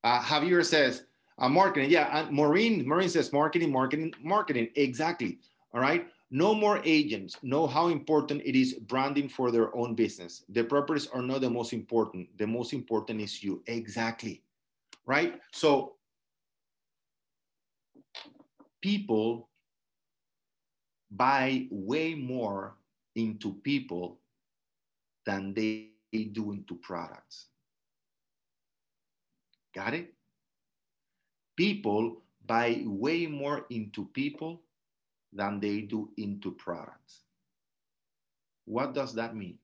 [0.03, 1.03] Uh, Javier says,
[1.37, 1.89] uh, marketing.
[1.89, 2.19] Yeah.
[2.19, 4.69] And Maureen, Maureen says marketing, marketing, marketing.
[4.75, 5.39] Exactly.
[5.73, 6.07] All right.
[6.31, 10.43] No more agents know how important it is branding for their own business.
[10.49, 12.29] The properties are not the most important.
[12.37, 13.63] The most important is you.
[13.65, 14.43] Exactly.
[15.05, 15.41] Right.
[15.51, 15.95] So
[18.81, 19.49] people
[21.09, 22.75] buy way more
[23.15, 24.19] into people
[25.25, 25.89] than they
[26.31, 27.47] do into products.
[29.73, 30.13] Got it?
[31.55, 34.61] People buy way more into people
[35.33, 37.23] than they do into products.
[38.65, 39.57] What does that mean?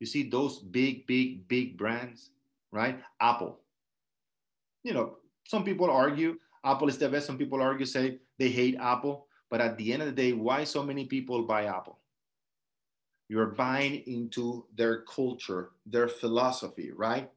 [0.00, 2.30] You see those big, big, big brands,
[2.70, 3.00] right?
[3.20, 3.60] Apple.
[4.82, 5.16] You know,
[5.46, 7.26] some people argue Apple is the best.
[7.26, 9.26] Some people argue, say they hate Apple.
[9.48, 11.98] But at the end of the day, why so many people buy Apple?
[13.28, 17.30] You're buying into their culture, their philosophy, right?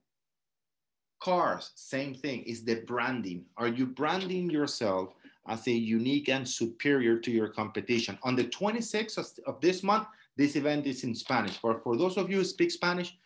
[1.19, 3.45] Cars, same thing, is the branding.
[3.57, 5.13] Are you branding yourself
[5.49, 8.17] as a unique and superior to your competition?
[8.23, 11.57] On the 26th of, this month, this event is in Spanish.
[11.57, 13.17] For, for those of you who speak Spanish,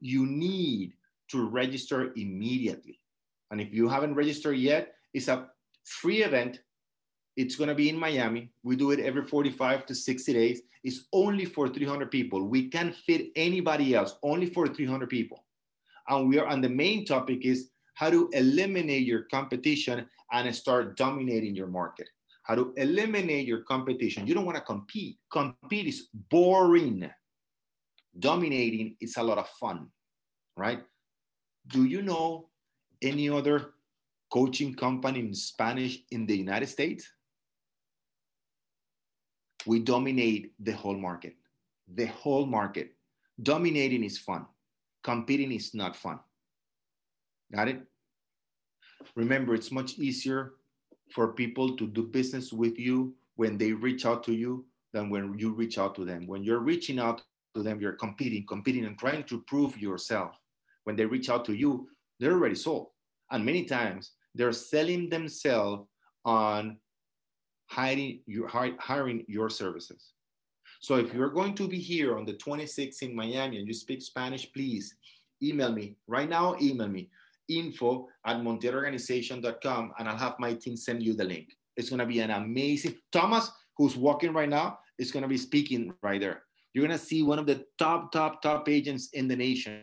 [0.00, 0.94] you need
[1.28, 2.98] to register immediately.
[3.50, 5.48] And if you haven't registered yet, it's a
[5.84, 6.60] free event.
[7.36, 8.50] It's going to be in Miami.
[8.62, 10.62] We do it every 45 to 60 days.
[10.84, 12.46] It's only for 300 people.
[12.46, 15.44] We can't fit anybody else, only for 300 people
[16.08, 20.96] and we are and the main topic is how to eliminate your competition and start
[20.96, 22.08] dominating your market.
[22.44, 24.26] How to eliminate your competition.
[24.26, 25.18] You don't want to compete.
[25.30, 27.08] Compete is boring.
[28.18, 29.88] Dominating is a lot of fun
[30.56, 30.82] right?
[31.68, 32.48] Do you know
[33.00, 33.74] any other
[34.32, 37.10] coaching company in spanish in the united states?
[39.66, 41.36] We dominate the whole market.
[41.94, 42.92] The whole market.
[43.40, 44.46] Dominating is fun.
[45.04, 46.18] Competing is not fun.
[47.54, 47.82] Got it?
[49.14, 50.54] Remember, it's much easier
[51.10, 55.38] for people to do business with you when they reach out to you than when
[55.38, 56.26] you reach out to them.
[56.26, 57.22] When you're reaching out
[57.54, 60.34] to them, you're competing, competing, and trying to prove yourself.
[60.84, 61.88] When they reach out to you,
[62.18, 62.88] they're already sold.
[63.30, 65.86] And many times they're selling themselves
[66.24, 66.78] on
[67.66, 70.12] hiring your, hiring your services.
[70.80, 74.02] So if you're going to be here on the 26th in Miami and you speak
[74.02, 74.94] Spanish, please
[75.42, 75.96] email me.
[76.06, 77.08] Right now, email me
[77.58, 81.48] info at monteroorganization.com and I'll have my team send you the link.
[81.76, 85.38] It's going to be an amazing, Thomas, who's walking right now, is going to be
[85.38, 86.42] speaking right there.
[86.74, 89.82] You're going to see one of the top, top, top agents in the nation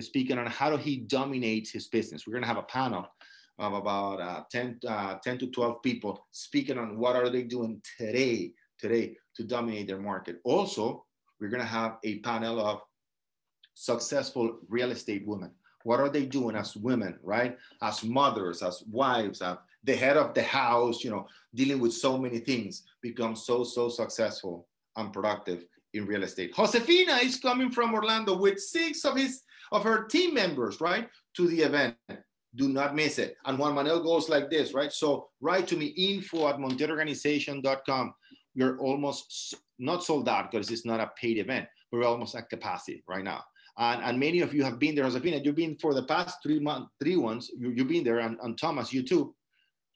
[0.00, 2.26] speaking on how he dominates his business.
[2.26, 3.06] We're going to have a panel
[3.58, 7.80] of about uh, 10, uh, 10 to 12 people speaking on what are they doing
[7.98, 10.40] today, today to dominate their market.
[10.44, 11.04] Also,
[11.40, 12.80] we're going to have a panel of
[13.74, 15.50] successful real estate women.
[15.86, 17.56] What are they doing as women, right?
[17.80, 22.18] As mothers, as wives, as the head of the house, you know, dealing with so
[22.18, 24.66] many things, become so, so successful
[24.96, 25.64] and productive
[25.94, 26.54] in real estate.
[26.56, 31.46] Josefina is coming from Orlando with six of his of her team members, right, to
[31.46, 31.94] the event.
[32.56, 33.36] Do not miss it.
[33.44, 34.92] And Juan Manuel goes like this, right?
[34.92, 38.14] So write to me info at monteroorganization.com
[38.56, 41.66] we're almost not sold out because it's not a paid event.
[41.92, 43.44] We're almost at capacity right now.
[43.78, 45.40] And, and many of you have been there, Josefina.
[45.44, 47.50] You've been for the past three months, three ones.
[47.56, 49.34] You, have been there, and, and Thomas, you too.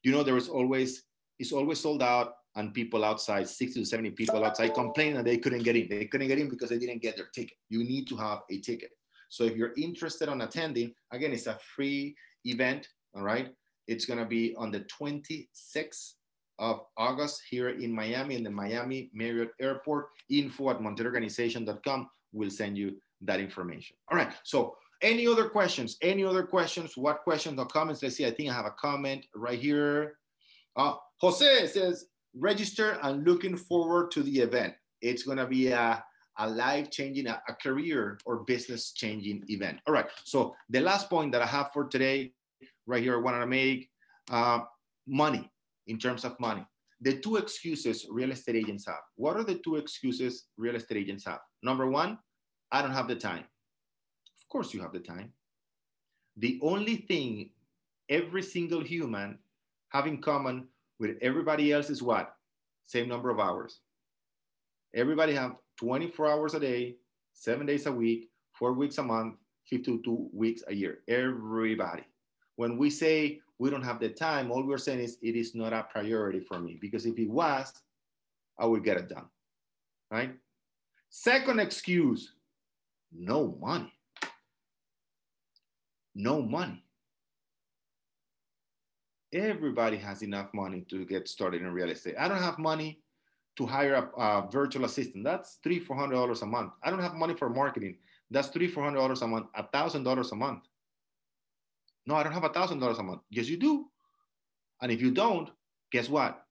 [0.03, 1.03] You know there is always
[1.39, 2.35] it's always sold out.
[2.57, 5.89] and people outside, 60 to 70 people outside complaining that they couldn't get in.
[5.89, 7.57] They couldn't get in because they didn't get their ticket.
[7.69, 8.91] You need to have a ticket.
[9.29, 13.55] So if you're interested on attending, again, it's a free event, all right?
[13.87, 16.15] It's gonna be on the 26th
[16.59, 20.09] of August here in Miami, in the Miami Marriott Airport.
[20.29, 23.97] Info at monteroorganization.com will send you that information.
[24.11, 25.97] All right, so any other questions?
[26.03, 26.97] Any other questions?
[26.97, 28.03] What questions or comments?
[28.03, 30.19] Let's see, I think I have a comment right here.
[30.77, 34.75] Uh, Jose says, register and looking forward to the event.
[35.01, 36.03] It's gonna be a,
[36.39, 39.81] a life changing, a, a career or business changing event.
[39.87, 42.33] All right, so the last point that I have for today,
[42.87, 43.91] right here, I wanna make
[44.31, 44.61] uh,
[45.07, 45.51] money,
[45.87, 46.65] in terms of money.
[47.01, 49.03] The two excuses real estate agents have.
[49.17, 51.41] What are the two excuses real estate agents have?
[51.63, 52.19] Number one,
[52.73, 53.45] I don't have the time.
[54.39, 55.33] Of course, you have the time.
[56.37, 57.51] The only thing
[58.09, 59.39] every single human
[59.89, 60.69] have in common
[60.99, 62.35] with everybody else is what?
[62.87, 63.81] Same number of hours.
[64.95, 66.97] Everybody have 24 hours a day,
[67.33, 70.99] seven days a week, four weeks a month, 52 weeks a year.
[71.09, 72.05] Everybody.
[72.57, 75.73] When we say we don't have the time, all we're saying is it is not
[75.73, 77.73] a priority for me because if it was,
[78.59, 79.27] I would get it done.
[80.11, 80.35] Right?
[81.09, 82.33] Second excuse
[83.13, 83.93] no money.
[86.15, 86.85] No money
[89.33, 92.17] everybody has enough money to get started in real estate.
[92.19, 93.01] I don't have money
[93.57, 95.25] to hire a, a virtual assistant.
[95.25, 96.73] That's three, four hundred dollars a month.
[96.83, 97.97] I don't have money for marketing.
[98.31, 100.65] That's three, four hundred dollars a month, a thousand dollars a month.
[102.07, 103.21] No, I don't have a thousand dollars a month.
[103.31, 103.87] Yes, you do.
[104.83, 105.51] And if you don't,
[105.93, 106.43] guess what?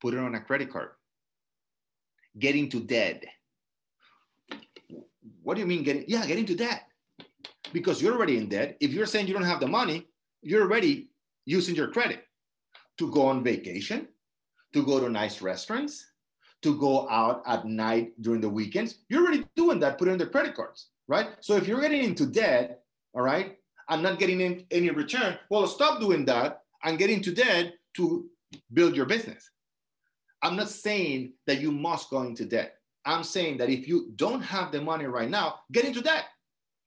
[0.00, 0.90] Put it on a credit card.
[2.38, 3.24] Get into debt.
[5.48, 6.04] What do you mean getting?
[6.06, 6.82] Yeah, get into debt.
[7.72, 8.76] Because you're already in debt.
[8.80, 10.06] If you're saying you don't have the money,
[10.42, 11.08] you're already
[11.46, 12.22] using your credit
[12.98, 14.08] to go on vacation,
[14.74, 16.04] to go to nice restaurants,
[16.60, 18.96] to go out at night during the weekends.
[19.08, 21.28] You're already doing that, putting in the credit cards, right?
[21.40, 22.82] So if you're getting into debt,
[23.14, 23.56] all right,
[23.88, 28.26] and not getting in any return, well, stop doing that and get into debt to
[28.74, 29.48] build your business.
[30.42, 32.77] I'm not saying that you must go into debt.
[33.08, 36.24] I'm saying that if you don't have the money right now, get into debt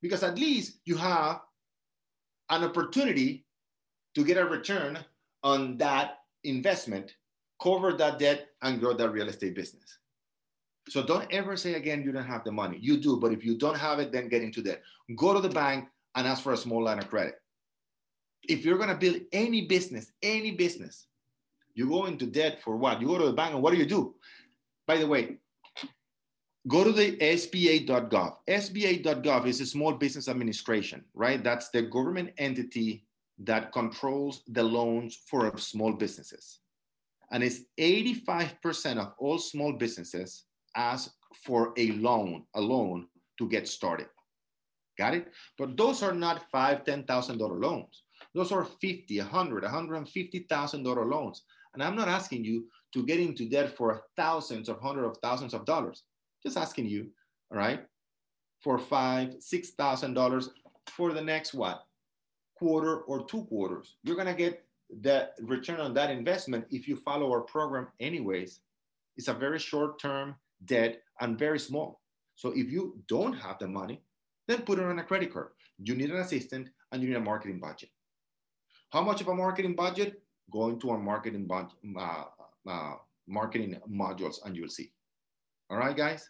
[0.03, 1.41] because at least you have
[2.51, 3.43] an opportunity
[4.13, 4.99] to get a return
[5.41, 7.15] on that investment,
[7.59, 9.97] cover that debt, and grow that real estate business.
[10.89, 12.77] So don't ever say again you don't have the money.
[12.79, 14.83] You do, but if you don't have it, then get into debt.
[15.15, 17.35] Go to the bank and ask for a small line of credit.
[18.43, 21.07] If you're gonna build any business, any business,
[21.73, 23.01] you go into debt for what?
[23.01, 24.13] You go to the bank and what do you do?
[24.85, 25.37] By the way,
[26.67, 28.35] go to the SBA.gov.
[28.47, 31.43] SBA.gov is a small business administration, right?
[31.43, 33.05] That's the government entity
[33.39, 36.59] that controls the loans for small businesses.
[37.31, 40.43] And it's 85% of all small businesses
[40.75, 41.11] ask
[41.45, 43.07] for a loan, a loan
[43.39, 44.07] to get started.
[44.97, 45.31] Got it?
[45.57, 48.03] But those are not five, ten thousand dollar loans.
[48.35, 51.43] Those are 50, 100, 150,000 dollar loans.
[51.73, 55.53] And I'm not asking you to get into debt for thousands or hundreds of thousands
[55.53, 56.03] of dollars.
[56.43, 57.07] Just asking you,
[57.51, 57.85] all right,
[58.59, 60.49] for five, six thousand dollars
[60.87, 61.85] for the next what?
[62.61, 63.95] quarter or two quarters.
[64.03, 64.63] You're to get
[65.01, 68.59] the return on that investment if you follow our program anyways.
[69.17, 70.35] It's a very short term
[70.65, 72.01] debt and very small.
[72.35, 74.01] So if you don't have the money,
[74.47, 75.49] then put it on a credit card.
[75.79, 77.89] You need an assistant and you need a marketing budget.
[78.91, 80.21] How much of a marketing budget?
[80.51, 82.25] Go into our marketing budget, uh,
[82.69, 82.93] uh,
[83.27, 84.91] marketing modules and you'll see.
[85.71, 86.29] All right, guys.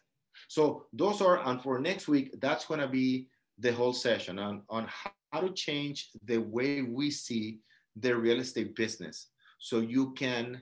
[0.49, 3.27] So those are, and for next week, that's going to be
[3.57, 4.87] the whole session on, on
[5.31, 7.59] how to change the way we see
[7.95, 9.29] the real estate business
[9.59, 10.61] so you can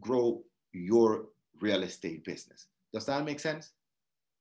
[0.00, 1.26] grow your
[1.60, 2.68] real estate business.
[2.94, 3.72] Does that make sense?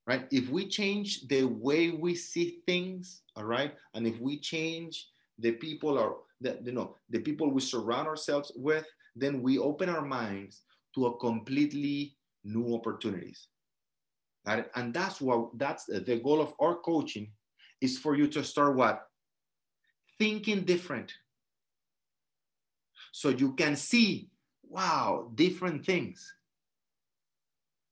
[0.07, 0.27] Right?
[0.31, 5.07] If we change the way we see things, all right, and if we change
[5.39, 8.85] the people or the, you know the people we surround ourselves with,
[9.15, 10.61] then we open our minds
[10.95, 13.47] to a completely new opportunities.
[14.45, 17.31] And that's what that's the goal of our coaching
[17.79, 19.07] is for you to start what
[20.17, 21.13] thinking different.
[23.11, 24.29] So you can see,
[24.63, 26.33] wow, different things.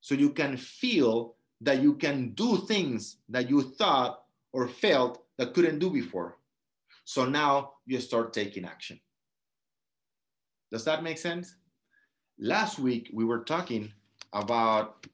[0.00, 4.22] So you can feel that you can do things that you thought
[4.52, 6.38] or felt that couldn't do before.
[7.04, 8.98] So now you start taking action.
[10.70, 11.56] Does that make sense?
[12.38, 13.92] Last week, we were talking
[14.32, 15.06] about,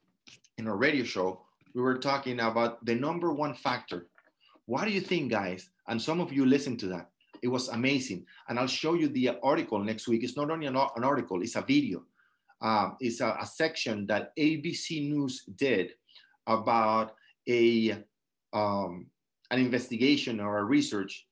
[0.57, 1.41] in a radio show,
[1.73, 4.07] we were talking about the number one factor.
[4.65, 7.09] What do you think, guys, and some of you listened to that.
[7.43, 8.25] It was amazing.
[8.49, 10.23] And I'll show you the article next week.
[10.23, 12.03] It's not only an, an article, it's a video
[12.61, 15.91] uh, is a, a, section that ABC News did
[16.47, 17.13] about
[17.47, 18.03] a
[18.53, 19.07] um,
[19.51, 21.27] an investigation or a research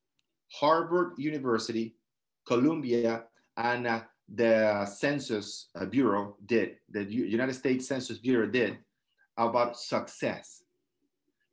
[0.54, 1.96] Harvard University,
[2.48, 3.24] Columbia,
[3.58, 4.02] and uh,
[4.34, 8.78] the Census uh, Bureau did, the United States Census Bureau did
[9.38, 10.64] about success.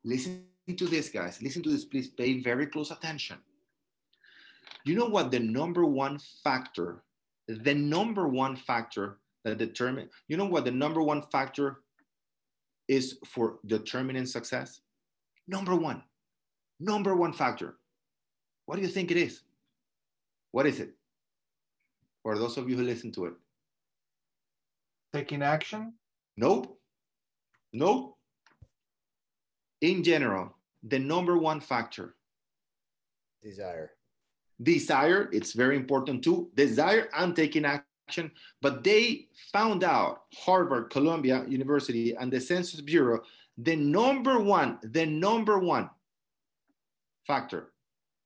[0.04, 0.44] Listen
[0.76, 1.42] to this, guys.
[1.42, 2.08] Listen to this, please.
[2.08, 3.38] Pay very close attention.
[4.84, 7.02] You know what the number one factor,
[7.46, 11.80] the number one factor that determine, you know what the number one factor
[12.88, 14.80] is for determining success?
[15.46, 16.02] Number one,
[16.80, 17.76] number one factor.
[18.66, 19.42] What do you think it is?
[20.52, 20.94] What is it?
[22.22, 23.34] For those of you who listen to it.
[25.12, 25.94] Taking action?
[26.36, 26.78] Nope.
[27.72, 28.16] Nope.
[29.80, 32.14] In general, the number one factor.
[33.42, 33.90] Desire.
[34.62, 36.50] Desire, it's very important too.
[36.54, 38.30] Desire and taking action.
[38.60, 43.22] But they found out, Harvard, Columbia University, and the Census Bureau,
[43.58, 45.90] the number one, the number one
[47.26, 47.72] factor.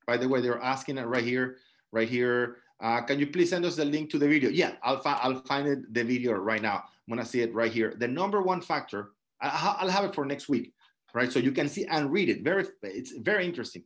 [0.06, 1.56] By the way, they're asking it right here,
[1.92, 2.58] right here.
[2.82, 4.50] Uh, can you please send us the link to the video?
[4.50, 6.76] Yeah, I'll, fi- I'll find it, the video right now.
[7.08, 7.94] I'm gonna see it right here.
[7.98, 10.72] The number one factor, I- I'll have it for next week,
[11.14, 11.32] right?
[11.32, 12.42] So you can see and read it.
[12.42, 13.84] Very, it's very interesting.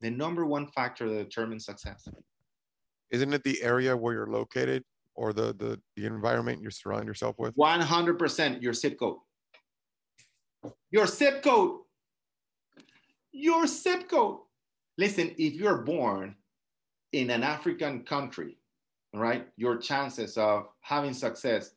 [0.00, 2.08] The number one factor that determines success.
[3.10, 4.82] Isn't it the area where you're located
[5.14, 7.54] or the the, the environment you surround yourself with?
[7.56, 9.18] 100% your zip code.
[10.90, 11.80] Your zip code.
[13.30, 14.40] Your zip code.
[14.98, 16.34] Listen, if you're born
[17.16, 18.58] in an African country,
[19.14, 21.70] right, your chances of having success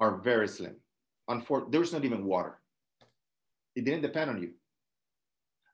[0.00, 0.76] are very slim.
[1.28, 2.58] Unfortunately, there's not even water.
[3.74, 4.52] It didn't depend on you.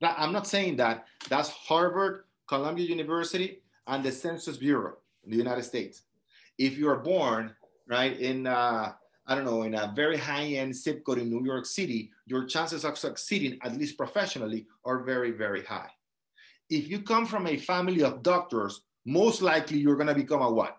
[0.00, 5.36] Now, I'm not saying that that's Harvard, Columbia University, and the Census Bureau in the
[5.36, 6.02] United States.
[6.58, 7.54] If you're born,
[7.86, 8.94] right, in, uh,
[9.28, 12.46] I don't know, in a very high end zip code in New York City, your
[12.46, 15.90] chances of succeeding, at least professionally, are very, very high
[16.72, 20.50] if you come from a family of doctors, most likely you're going to become a
[20.50, 20.78] what?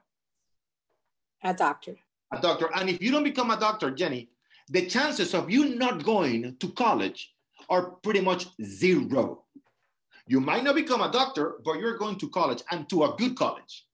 [1.43, 1.95] A doctor.
[2.31, 2.69] A doctor.
[2.75, 4.29] And if you don't become a doctor, Jenny,
[4.69, 7.33] the chances of you not going to college
[7.69, 9.43] are pretty much zero.
[10.25, 13.35] You might not become a doctor, but you're going to college and to a good
[13.35, 13.85] college.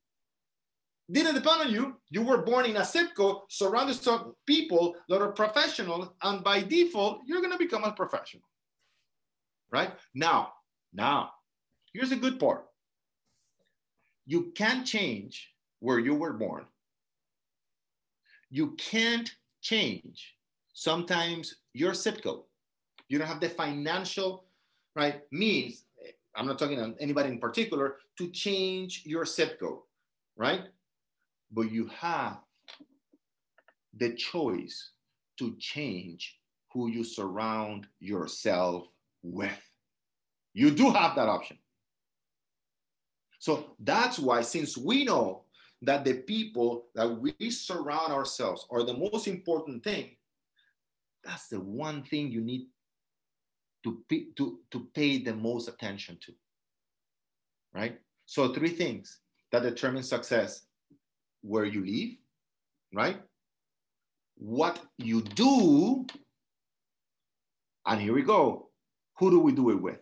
[1.12, 1.98] Didn't depend on you.
[2.12, 6.62] You were born in a zip code surrounded by people that are professional, and by
[6.62, 8.44] default, you're going to become a professional.
[9.72, 9.92] Right?
[10.14, 10.54] Now,
[10.94, 11.32] now,
[11.94, 12.66] Here's the good part
[14.26, 16.66] you can't change where you were born.
[18.52, 19.30] You can't
[19.62, 20.36] change
[20.74, 22.44] sometimes your zip code.
[23.08, 24.46] You don't have the financial
[24.96, 25.84] right means.
[26.36, 29.80] I'm not talking to anybody in particular to change your zip code,
[30.38, 30.66] right?
[31.52, 32.38] But you have
[33.98, 34.92] the choice
[35.40, 36.38] to change
[36.72, 38.88] who you surround yourself
[39.24, 39.60] with.
[40.54, 41.58] You do have that option.
[43.40, 45.44] So that's why, since we know
[45.82, 50.18] that the people that we surround ourselves are the most important thing,
[51.24, 52.68] that's the one thing you need
[53.86, 56.34] to, pay, to, to pay the most attention to.
[57.74, 57.98] Right?
[58.26, 59.20] So, three things
[59.52, 60.66] that determine success
[61.42, 62.18] where you live,
[62.94, 63.22] right?
[64.36, 66.06] What you do,
[67.86, 68.70] and here we go.
[69.18, 70.00] Who do we do it with?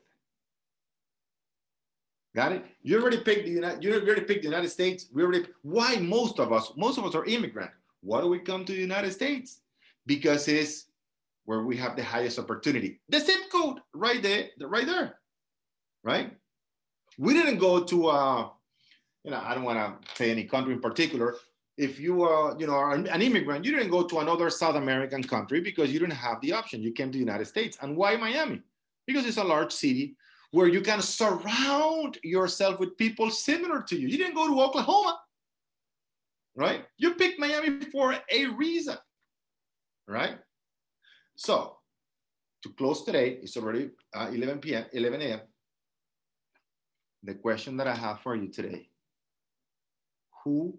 [2.37, 2.65] Got it?
[2.83, 3.83] You already picked the United.
[3.83, 5.07] You already picked the United States.
[5.11, 5.47] We already.
[5.63, 6.71] Why most of us?
[6.77, 7.71] Most of us are immigrant.
[8.01, 9.61] Why do we come to the United States?
[10.05, 10.85] Because it's
[11.45, 12.99] where we have the highest opportunity.
[13.09, 15.15] The zip code, right there, right there,
[16.03, 16.31] right?
[17.17, 18.07] We didn't go to.
[18.07, 18.49] Uh,
[19.23, 21.37] you know, I don't want to say any country in particular.
[21.75, 25.23] If you are, you know, are an immigrant, you didn't go to another South American
[25.23, 26.83] country because you didn't have the option.
[26.83, 27.79] You came to the United States.
[27.81, 28.61] And why Miami?
[29.07, 30.15] Because it's a large city
[30.51, 34.07] where you can surround yourself with people similar to you.
[34.07, 35.19] You didn't go to Oklahoma,
[36.55, 36.85] right?
[36.97, 38.97] You picked Miami for a reason,
[40.07, 40.37] right?
[41.35, 41.77] So,
[42.63, 45.41] to close today, it's already uh, 11 p.m., 11 a.m.
[47.23, 48.89] The question that I have for you today
[50.43, 50.77] Who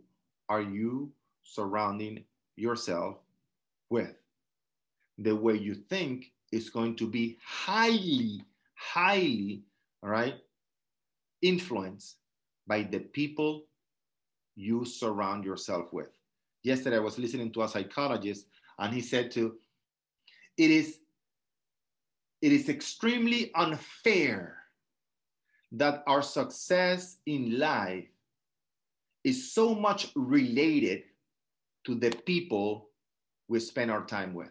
[0.48, 1.12] are you
[1.42, 2.24] surrounding
[2.56, 3.18] yourself
[3.90, 4.14] with?
[5.18, 8.42] The way you think is going to be highly
[8.78, 9.62] highly,
[10.02, 10.36] right,
[11.42, 12.16] influenced
[12.66, 13.64] by the people
[14.54, 16.08] you surround yourself with.
[16.62, 18.46] Yesterday, I was listening to a psychologist,
[18.78, 19.56] and he said to,
[20.56, 20.98] it is,
[22.42, 24.56] it is extremely unfair
[25.72, 28.06] that our success in life
[29.24, 31.02] is so much related
[31.84, 32.90] to the people
[33.48, 34.50] we spend our time with.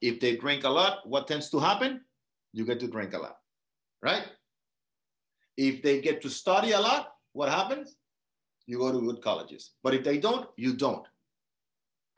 [0.00, 2.00] If they drink a lot, what tends to happen?
[2.52, 3.38] You get to drink a lot,
[4.02, 4.24] right?
[5.56, 7.96] If they get to study a lot, what happens?
[8.66, 9.72] You go to good colleges.
[9.82, 11.06] But if they don't, you don't.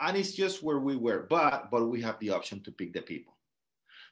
[0.01, 1.27] And it's just where we were.
[1.31, 3.37] But but we have the option to pick the people.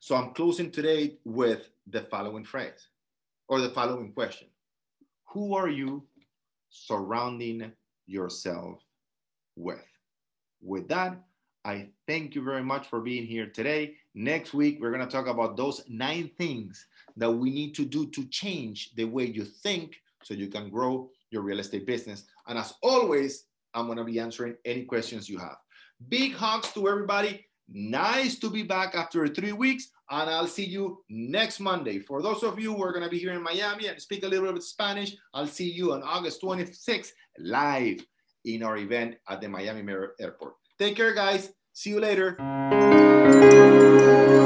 [0.00, 2.88] So I'm closing today with the following phrase
[3.48, 4.48] or the following question.
[5.28, 6.04] Who are you
[6.70, 7.72] surrounding
[8.06, 8.80] yourself
[9.56, 9.86] with?
[10.60, 11.22] With that,
[11.64, 13.96] I thank you very much for being here today.
[14.14, 16.86] Next week, we're going to talk about those nine things
[17.16, 21.10] that we need to do to change the way you think so you can grow
[21.30, 22.24] your real estate business.
[22.46, 23.44] And as always,
[23.74, 25.56] I'm going to be answering any questions you have.
[26.08, 27.46] Big hugs to everybody.
[27.68, 29.88] Nice to be back after three weeks.
[30.10, 31.98] And I'll see you next Monday.
[31.98, 34.28] For those of you who are going to be here in Miami and speak a
[34.28, 38.04] little bit of Spanish, I'll see you on August 26th live
[38.44, 39.90] in our event at the Miami
[40.20, 40.54] Airport.
[40.78, 41.50] Take care, guys.
[41.72, 42.36] See you later.
[43.72, 44.41] Música